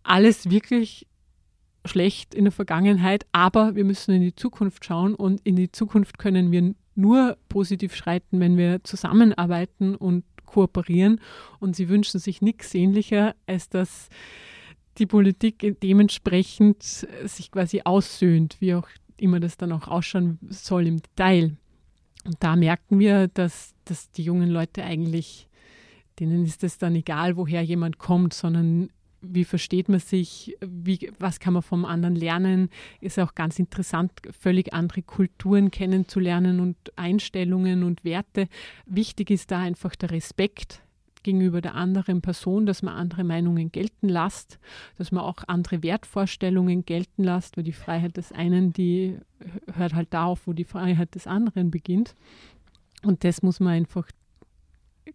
alles 0.02 0.50
wirklich 0.50 1.06
schlecht 1.84 2.34
in 2.34 2.44
der 2.44 2.52
Vergangenheit, 2.52 3.26
aber 3.32 3.74
wir 3.74 3.84
müssen 3.84 4.14
in 4.14 4.22
die 4.22 4.34
Zukunft 4.34 4.84
schauen 4.84 5.14
und 5.14 5.40
in 5.42 5.56
die 5.56 5.70
Zukunft 5.70 6.18
können 6.18 6.50
wir 6.50 6.74
nur 6.94 7.36
positiv 7.48 7.94
schreiten, 7.94 8.40
wenn 8.40 8.56
wir 8.56 8.82
zusammenarbeiten 8.84 9.94
und 9.94 10.24
kooperieren. 10.46 11.20
Und 11.60 11.76
sie 11.76 11.88
wünschen 11.88 12.20
sich 12.20 12.42
nichts 12.42 12.74
ähnlicher, 12.74 13.34
als 13.46 13.68
dass 13.68 14.08
die 14.98 15.06
Politik 15.06 15.80
dementsprechend 15.82 16.82
sich 16.82 17.50
quasi 17.50 17.82
aussöhnt, 17.84 18.56
wie 18.60 18.74
auch 18.74 18.88
immer 19.16 19.40
das 19.40 19.56
dann 19.56 19.72
auch 19.72 19.88
ausschauen 19.88 20.38
soll 20.48 20.86
im 20.86 21.02
Detail. 21.02 21.56
Und 22.24 22.36
da 22.40 22.56
merken 22.56 22.98
wir, 22.98 23.28
dass, 23.28 23.74
dass 23.84 24.10
die 24.10 24.22
jungen 24.22 24.50
Leute 24.50 24.82
eigentlich, 24.84 25.48
denen 26.18 26.44
ist 26.44 26.64
es 26.64 26.78
dann 26.78 26.94
egal, 26.94 27.36
woher 27.36 27.62
jemand 27.62 27.98
kommt, 27.98 28.34
sondern 28.34 28.90
wie 29.26 29.44
versteht 29.44 29.88
man 29.88 30.00
sich, 30.00 30.56
wie, 30.60 31.10
was 31.18 31.40
kann 31.40 31.54
man 31.54 31.62
vom 31.62 31.84
anderen 31.84 32.16
lernen. 32.16 32.70
Ist 33.00 33.18
auch 33.18 33.34
ganz 33.34 33.58
interessant, 33.58 34.12
völlig 34.38 34.72
andere 34.72 35.02
Kulturen 35.02 35.70
kennenzulernen 35.70 36.60
und 36.60 36.76
Einstellungen 36.96 37.82
und 37.82 38.04
Werte. 38.04 38.48
Wichtig 38.86 39.30
ist 39.30 39.50
da 39.50 39.60
einfach 39.60 39.94
der 39.96 40.10
Respekt 40.10 40.80
gegenüber 41.24 41.60
der 41.60 41.74
anderen 41.74 42.20
Person, 42.20 42.66
dass 42.66 42.82
man 42.82 42.94
andere 42.94 43.24
Meinungen 43.24 43.72
gelten 43.72 44.08
lässt, 44.08 44.58
dass 44.98 45.10
man 45.10 45.24
auch 45.24 45.38
andere 45.48 45.82
Wertvorstellungen 45.82 46.84
gelten 46.84 47.24
lässt, 47.24 47.56
weil 47.56 47.64
die 47.64 47.72
Freiheit 47.72 48.16
des 48.16 48.30
einen, 48.30 48.72
die 48.72 49.18
hört 49.72 49.94
halt 49.94 50.08
da 50.12 50.26
auf, 50.26 50.46
wo 50.46 50.52
die 50.52 50.64
Freiheit 50.64 51.14
des 51.14 51.26
anderen 51.26 51.70
beginnt. 51.70 52.14
Und 53.02 53.24
das 53.24 53.42
muss 53.42 53.58
man 53.58 53.72
einfach 53.72 54.06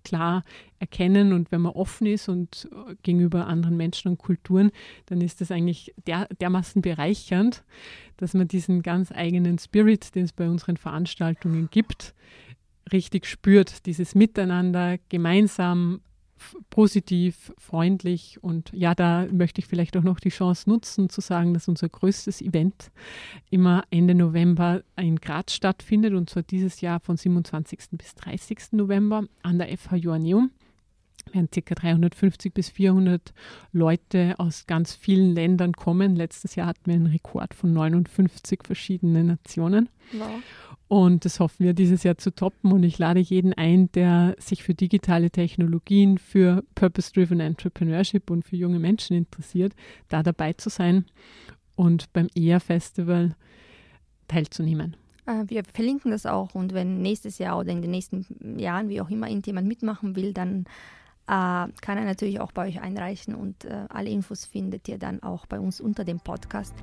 klar 0.03 0.43
erkennen 0.79 1.33
und 1.33 1.51
wenn 1.51 1.61
man 1.61 1.73
offen 1.73 2.07
ist 2.07 2.29
und 2.29 2.69
äh, 2.71 2.95
gegenüber 3.03 3.47
anderen 3.47 3.77
Menschen 3.77 4.09
und 4.09 4.17
Kulturen, 4.17 4.71
dann 5.07 5.21
ist 5.21 5.41
das 5.41 5.51
eigentlich 5.51 5.93
der, 6.07 6.27
dermaßen 6.39 6.81
bereichernd, 6.81 7.63
dass 8.17 8.33
man 8.33 8.47
diesen 8.47 8.81
ganz 8.81 9.11
eigenen 9.11 9.59
Spirit, 9.59 10.15
den 10.15 10.25
es 10.25 10.33
bei 10.33 10.47
unseren 10.49 10.77
Veranstaltungen 10.77 11.69
gibt, 11.71 12.13
richtig 12.91 13.25
spürt. 13.25 13.85
Dieses 13.85 14.15
Miteinander, 14.15 14.97
gemeinsam 15.09 16.01
positiv, 16.69 17.53
freundlich 17.57 18.41
und 18.41 18.71
ja, 18.73 18.95
da 18.95 19.27
möchte 19.31 19.59
ich 19.59 19.67
vielleicht 19.67 19.95
auch 19.97 20.03
noch 20.03 20.19
die 20.19 20.29
Chance 20.29 20.69
nutzen 20.69 21.09
zu 21.09 21.21
sagen, 21.21 21.53
dass 21.53 21.67
unser 21.67 21.89
größtes 21.89 22.41
Event 22.41 22.91
immer 23.49 23.83
Ende 23.89 24.15
November 24.15 24.83
in 24.95 25.17
Graz 25.17 25.53
stattfindet 25.53 26.13
und 26.13 26.29
zwar 26.29 26.43
dieses 26.43 26.81
Jahr 26.81 26.99
von 26.99 27.17
27. 27.17 27.79
bis 27.91 28.15
30. 28.15 28.73
November 28.73 29.25
an 29.43 29.57
der 29.57 29.75
FH 29.77 29.95
Joanneum 29.95 30.51
werden 31.33 31.49
ca. 31.51 31.75
350 31.75 32.53
bis 32.53 32.69
400 32.69 33.33
Leute 33.71 34.35
aus 34.37 34.67
ganz 34.67 34.93
vielen 34.93 35.33
Ländern 35.33 35.73
kommen. 35.73 36.15
Letztes 36.15 36.55
Jahr 36.55 36.67
hatten 36.67 36.85
wir 36.85 36.95
einen 36.95 37.07
Rekord 37.07 37.53
von 37.53 37.73
59 37.73 38.61
verschiedenen 38.63 39.27
Nationen. 39.27 39.89
Wow. 40.13 40.41
Und 40.87 41.23
das 41.23 41.39
hoffen 41.39 41.65
wir 41.65 41.73
dieses 41.73 42.03
Jahr 42.03 42.17
zu 42.17 42.33
toppen. 42.33 42.71
Und 42.71 42.83
ich 42.83 42.97
lade 42.97 43.19
jeden 43.19 43.53
ein, 43.53 43.91
der 43.91 44.35
sich 44.39 44.63
für 44.63 44.73
digitale 44.73 45.29
Technologien, 45.29 46.17
für 46.17 46.63
Purpose-Driven 46.75 47.39
Entrepreneurship 47.39 48.29
und 48.31 48.43
für 48.45 48.55
junge 48.55 48.79
Menschen 48.79 49.15
interessiert, 49.15 49.73
da 50.07 50.23
dabei 50.23 50.53
zu 50.53 50.69
sein 50.69 51.05
und 51.75 52.11
beim 52.11 52.27
EA-Festival 52.35 53.35
teilzunehmen. 54.27 54.95
Äh, 55.29 55.43
wir 55.47 55.63
verlinken 55.63 56.11
das 56.11 56.25
auch 56.25 56.55
und 56.55 56.73
wenn 56.73 57.01
nächstes 57.01 57.37
Jahr 57.37 57.59
oder 57.59 57.71
in 57.71 57.81
den 57.81 57.91
nächsten 57.91 58.25
Jahren, 58.57 58.89
wie 58.89 59.01
auch 59.01 59.09
immer, 59.09 59.29
irgendjemand 59.29 59.67
mitmachen 59.67 60.15
will, 60.15 60.33
dann 60.33 60.65
kann 61.29 61.97
er 61.97 62.05
natürlich 62.05 62.39
auch 62.39 62.51
bei 62.51 62.67
euch 62.67 62.81
einreichen 62.81 63.35
und 63.35 63.65
äh, 63.65 63.85
alle 63.89 64.09
Infos 64.09 64.45
findet 64.45 64.87
ihr 64.87 64.97
dann 64.97 65.21
auch 65.21 65.45
bei 65.45 65.59
uns 65.59 65.79
unter 65.79 66.03
dem 66.03 66.19
Podcast. 66.19 66.73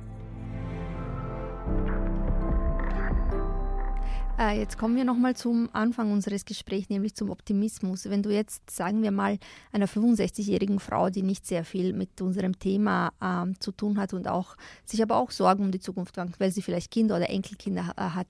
Äh, 4.39 4.59
jetzt 4.59 4.77
kommen 4.77 4.95
wir 4.95 5.03
nochmal 5.03 5.35
zum 5.35 5.67
Anfang 5.73 6.11
unseres 6.11 6.45
Gesprächs, 6.45 6.89
nämlich 6.89 7.15
zum 7.15 7.31
Optimismus. 7.31 8.07
Wenn 8.09 8.21
du 8.21 8.29
jetzt, 8.29 8.69
sagen 8.69 9.01
wir 9.01 9.11
mal, 9.11 9.39
einer 9.71 9.87
65-jährigen 9.87 10.79
Frau, 10.79 11.09
die 11.09 11.23
nicht 11.23 11.45
sehr 11.47 11.65
viel 11.65 11.91
mit 11.91 12.21
unserem 12.21 12.57
Thema 12.59 13.11
äh, 13.19 13.51
zu 13.59 13.71
tun 13.71 13.99
hat 13.99 14.13
und 14.13 14.27
auch 14.27 14.55
sich 14.85 15.01
aber 15.01 15.17
auch 15.17 15.31
Sorgen 15.31 15.63
um 15.63 15.71
die 15.71 15.79
Zukunft 15.79 16.15
macht, 16.17 16.39
weil 16.39 16.51
sie 16.51 16.61
vielleicht 16.61 16.91
Kinder 16.91 17.17
oder 17.17 17.29
Enkelkinder 17.29 17.93
äh, 17.97 18.01
hat, 18.01 18.27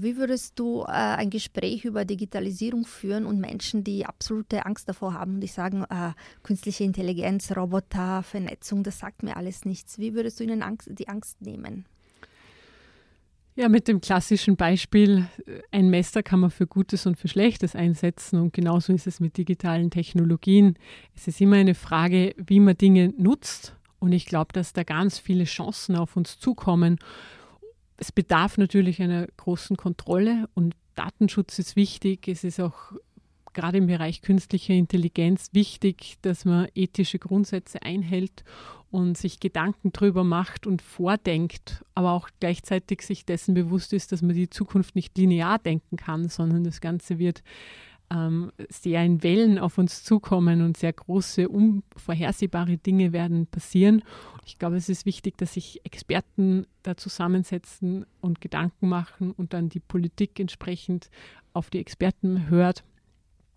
wie 0.00 0.16
würdest 0.16 0.58
du 0.58 0.82
äh, 0.82 0.90
ein 0.90 1.30
Gespräch 1.30 1.84
über 1.84 2.04
Digitalisierung 2.04 2.84
führen 2.84 3.26
und 3.26 3.40
Menschen, 3.40 3.84
die 3.84 4.04
absolute 4.04 4.66
Angst 4.66 4.88
davor 4.88 5.14
haben 5.14 5.34
und 5.34 5.40
die 5.40 5.46
sagen, 5.46 5.84
äh, 5.84 6.12
künstliche 6.42 6.84
Intelligenz, 6.84 7.56
Roboter, 7.56 8.22
Vernetzung, 8.22 8.82
das 8.82 8.98
sagt 8.98 9.22
mir 9.22 9.36
alles 9.36 9.64
nichts. 9.64 9.98
Wie 9.98 10.14
würdest 10.14 10.38
du 10.40 10.44
ihnen 10.44 10.62
die 10.86 11.08
Angst 11.08 11.40
nehmen? 11.40 11.86
Ja, 13.54 13.68
mit 13.68 13.86
dem 13.86 14.00
klassischen 14.00 14.56
Beispiel, 14.56 15.26
ein 15.72 15.90
Messer 15.90 16.22
kann 16.22 16.40
man 16.40 16.50
für 16.50 16.66
Gutes 16.66 17.04
und 17.04 17.18
für 17.18 17.28
Schlechtes 17.28 17.76
einsetzen 17.76 18.40
und 18.40 18.54
genauso 18.54 18.94
ist 18.94 19.06
es 19.06 19.20
mit 19.20 19.36
digitalen 19.36 19.90
Technologien. 19.90 20.78
Es 21.14 21.28
ist 21.28 21.38
immer 21.38 21.56
eine 21.56 21.74
Frage, 21.74 22.34
wie 22.38 22.60
man 22.60 22.78
Dinge 22.78 23.12
nutzt 23.18 23.76
Und 24.02 24.10
ich 24.10 24.26
glaube, 24.26 24.52
dass 24.52 24.72
da 24.72 24.82
ganz 24.82 25.20
viele 25.20 25.44
Chancen 25.44 25.94
auf 25.94 26.16
uns 26.16 26.38
zukommen. 26.38 26.98
Es 28.02 28.10
bedarf 28.10 28.58
natürlich 28.58 29.00
einer 29.00 29.28
großen 29.36 29.76
Kontrolle 29.76 30.48
und 30.54 30.74
Datenschutz 30.96 31.60
ist 31.60 31.76
wichtig. 31.76 32.26
Es 32.26 32.42
ist 32.42 32.58
auch 32.58 32.94
gerade 33.52 33.78
im 33.78 33.86
Bereich 33.86 34.22
künstlicher 34.22 34.74
Intelligenz 34.74 35.50
wichtig, 35.52 36.16
dass 36.20 36.44
man 36.44 36.66
ethische 36.74 37.20
Grundsätze 37.20 37.80
einhält 37.82 38.42
und 38.90 39.16
sich 39.16 39.38
Gedanken 39.38 39.92
darüber 39.92 40.24
macht 40.24 40.66
und 40.66 40.82
vordenkt, 40.82 41.84
aber 41.94 42.10
auch 42.10 42.28
gleichzeitig 42.40 43.02
sich 43.02 43.24
dessen 43.24 43.54
bewusst 43.54 43.92
ist, 43.92 44.10
dass 44.10 44.20
man 44.20 44.34
die 44.34 44.50
Zukunft 44.50 44.96
nicht 44.96 45.16
linear 45.16 45.60
denken 45.60 45.96
kann, 45.96 46.28
sondern 46.28 46.64
das 46.64 46.80
Ganze 46.80 47.20
wird 47.20 47.44
ähm, 48.12 48.52
sehr 48.68 49.04
in 49.04 49.22
Wellen 49.22 49.58
auf 49.58 49.78
uns 49.78 50.04
zukommen 50.04 50.62
und 50.62 50.76
sehr 50.76 50.92
große, 50.92 51.48
unvorhersehbare 51.48 52.76
Dinge 52.76 53.12
werden 53.12 53.46
passieren. 53.46 54.02
Ich 54.44 54.58
glaube, 54.58 54.76
es 54.76 54.88
ist 54.88 55.06
wichtig, 55.06 55.38
dass 55.38 55.54
sich 55.54 55.80
Experten 55.84 56.66
da 56.82 56.96
zusammensetzen 56.96 58.04
und 58.20 58.40
Gedanken 58.40 58.88
machen 58.88 59.30
und 59.32 59.52
dann 59.52 59.68
die 59.68 59.80
Politik 59.80 60.38
entsprechend 60.40 61.10
auf 61.52 61.70
die 61.70 61.78
Experten 61.78 62.48
hört 62.48 62.84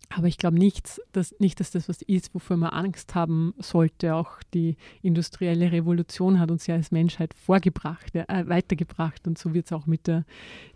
aber 0.09 0.27
ich 0.27 0.37
glaube 0.37 0.57
nicht 0.57 1.01
dass, 1.11 1.35
nicht, 1.39 1.59
dass 1.59 1.71
das 1.71 1.89
was 1.89 2.01
ist, 2.01 2.33
wofür 2.33 2.57
man 2.57 2.69
Angst 2.69 3.15
haben 3.15 3.53
sollte. 3.57 4.15
Auch 4.15 4.43
die 4.53 4.77
industrielle 5.01 5.71
Revolution 5.71 6.39
hat 6.39 6.51
uns 6.51 6.67
ja 6.67 6.75
als 6.75 6.91
Menschheit 6.91 7.33
vorgebracht, 7.33 8.13
äh, 8.15 8.47
weitergebracht. 8.47 9.27
Und 9.27 9.37
so 9.37 9.53
wird 9.53 9.65
es 9.65 9.71
auch 9.71 9.87
mit 9.87 10.07
der 10.07 10.25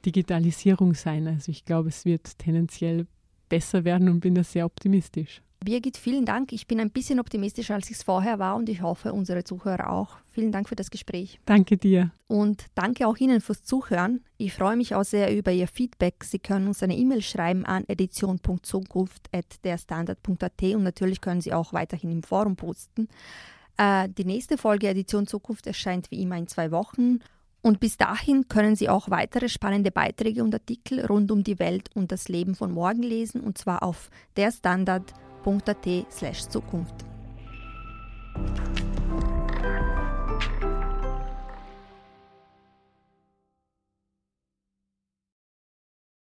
Digitalisierung 0.05 0.93
sein. 0.93 1.27
Also 1.27 1.51
ich 1.51 1.65
glaube, 1.65 1.89
es 1.89 2.05
wird 2.05 2.39
tendenziell 2.39 3.05
besser 3.49 3.83
werden 3.83 4.09
und 4.09 4.19
bin 4.19 4.35
da 4.35 4.43
sehr 4.43 4.65
optimistisch. 4.65 5.41
Birgit, 5.61 5.97
vielen 5.97 6.25
Dank. 6.25 6.53
Ich 6.53 6.67
bin 6.67 6.79
ein 6.79 6.89
bisschen 6.89 7.19
optimistischer, 7.19 7.73
als 7.73 7.89
ich 7.89 7.97
es 7.97 8.03
vorher 8.03 8.39
war 8.39 8.55
und 8.55 8.69
ich 8.69 8.81
hoffe, 8.81 9.11
unsere 9.11 9.43
Zuhörer 9.43 9.89
auch. 9.89 10.15
Vielen 10.31 10.53
Dank 10.53 10.69
für 10.69 10.77
das 10.77 10.89
Gespräch. 10.89 11.37
Danke 11.45 11.75
dir. 11.75 12.11
Und 12.27 12.67
danke 12.75 13.05
auch 13.05 13.17
Ihnen 13.17 13.41
fürs 13.41 13.63
Zuhören. 13.63 14.21
Ich 14.37 14.53
freue 14.53 14.77
mich 14.77 14.95
auch 14.95 15.03
sehr 15.03 15.35
über 15.35 15.51
Ihr 15.51 15.67
Feedback. 15.67 16.23
Sie 16.23 16.39
können 16.39 16.67
uns 16.67 16.81
eine 16.81 16.95
E-Mail 16.95 17.21
schreiben 17.21 17.65
an 17.65 17.83
edition.zukunft.derstandard.at 17.89 20.63
und 20.63 20.83
natürlich 20.83 21.19
können 21.19 21.41
Sie 21.41 21.51
auch 21.53 21.73
weiterhin 21.73 22.11
im 22.11 22.23
Forum 22.23 22.55
posten. 22.55 23.09
Äh, 23.77 24.07
die 24.09 24.25
nächste 24.25 24.57
Folge 24.57 24.87
Edition 24.87 25.27
Zukunft 25.27 25.67
erscheint 25.67 26.09
wie 26.09 26.21
immer 26.21 26.37
in 26.37 26.47
zwei 26.47 26.71
Wochen. 26.71 27.19
Und 27.61 27.79
bis 27.79 27.97
dahin 27.97 28.47
können 28.47 28.75
Sie 28.75 28.89
auch 28.89 29.09
weitere 29.09 29.49
spannende 29.49 29.91
Beiträge 29.91 30.43
und 30.43 30.53
Artikel 30.53 31.03
rund 31.05 31.31
um 31.31 31.43
die 31.43 31.59
Welt 31.59 31.89
und 31.93 32.11
das 32.11 32.27
Leben 32.29 32.55
von 32.55 32.71
morgen 32.71 33.03
lesen, 33.03 33.41
und 33.41 33.57
zwar 33.57 33.83
auf 33.83 34.09
derstandard.at/zukunft. 34.37 36.95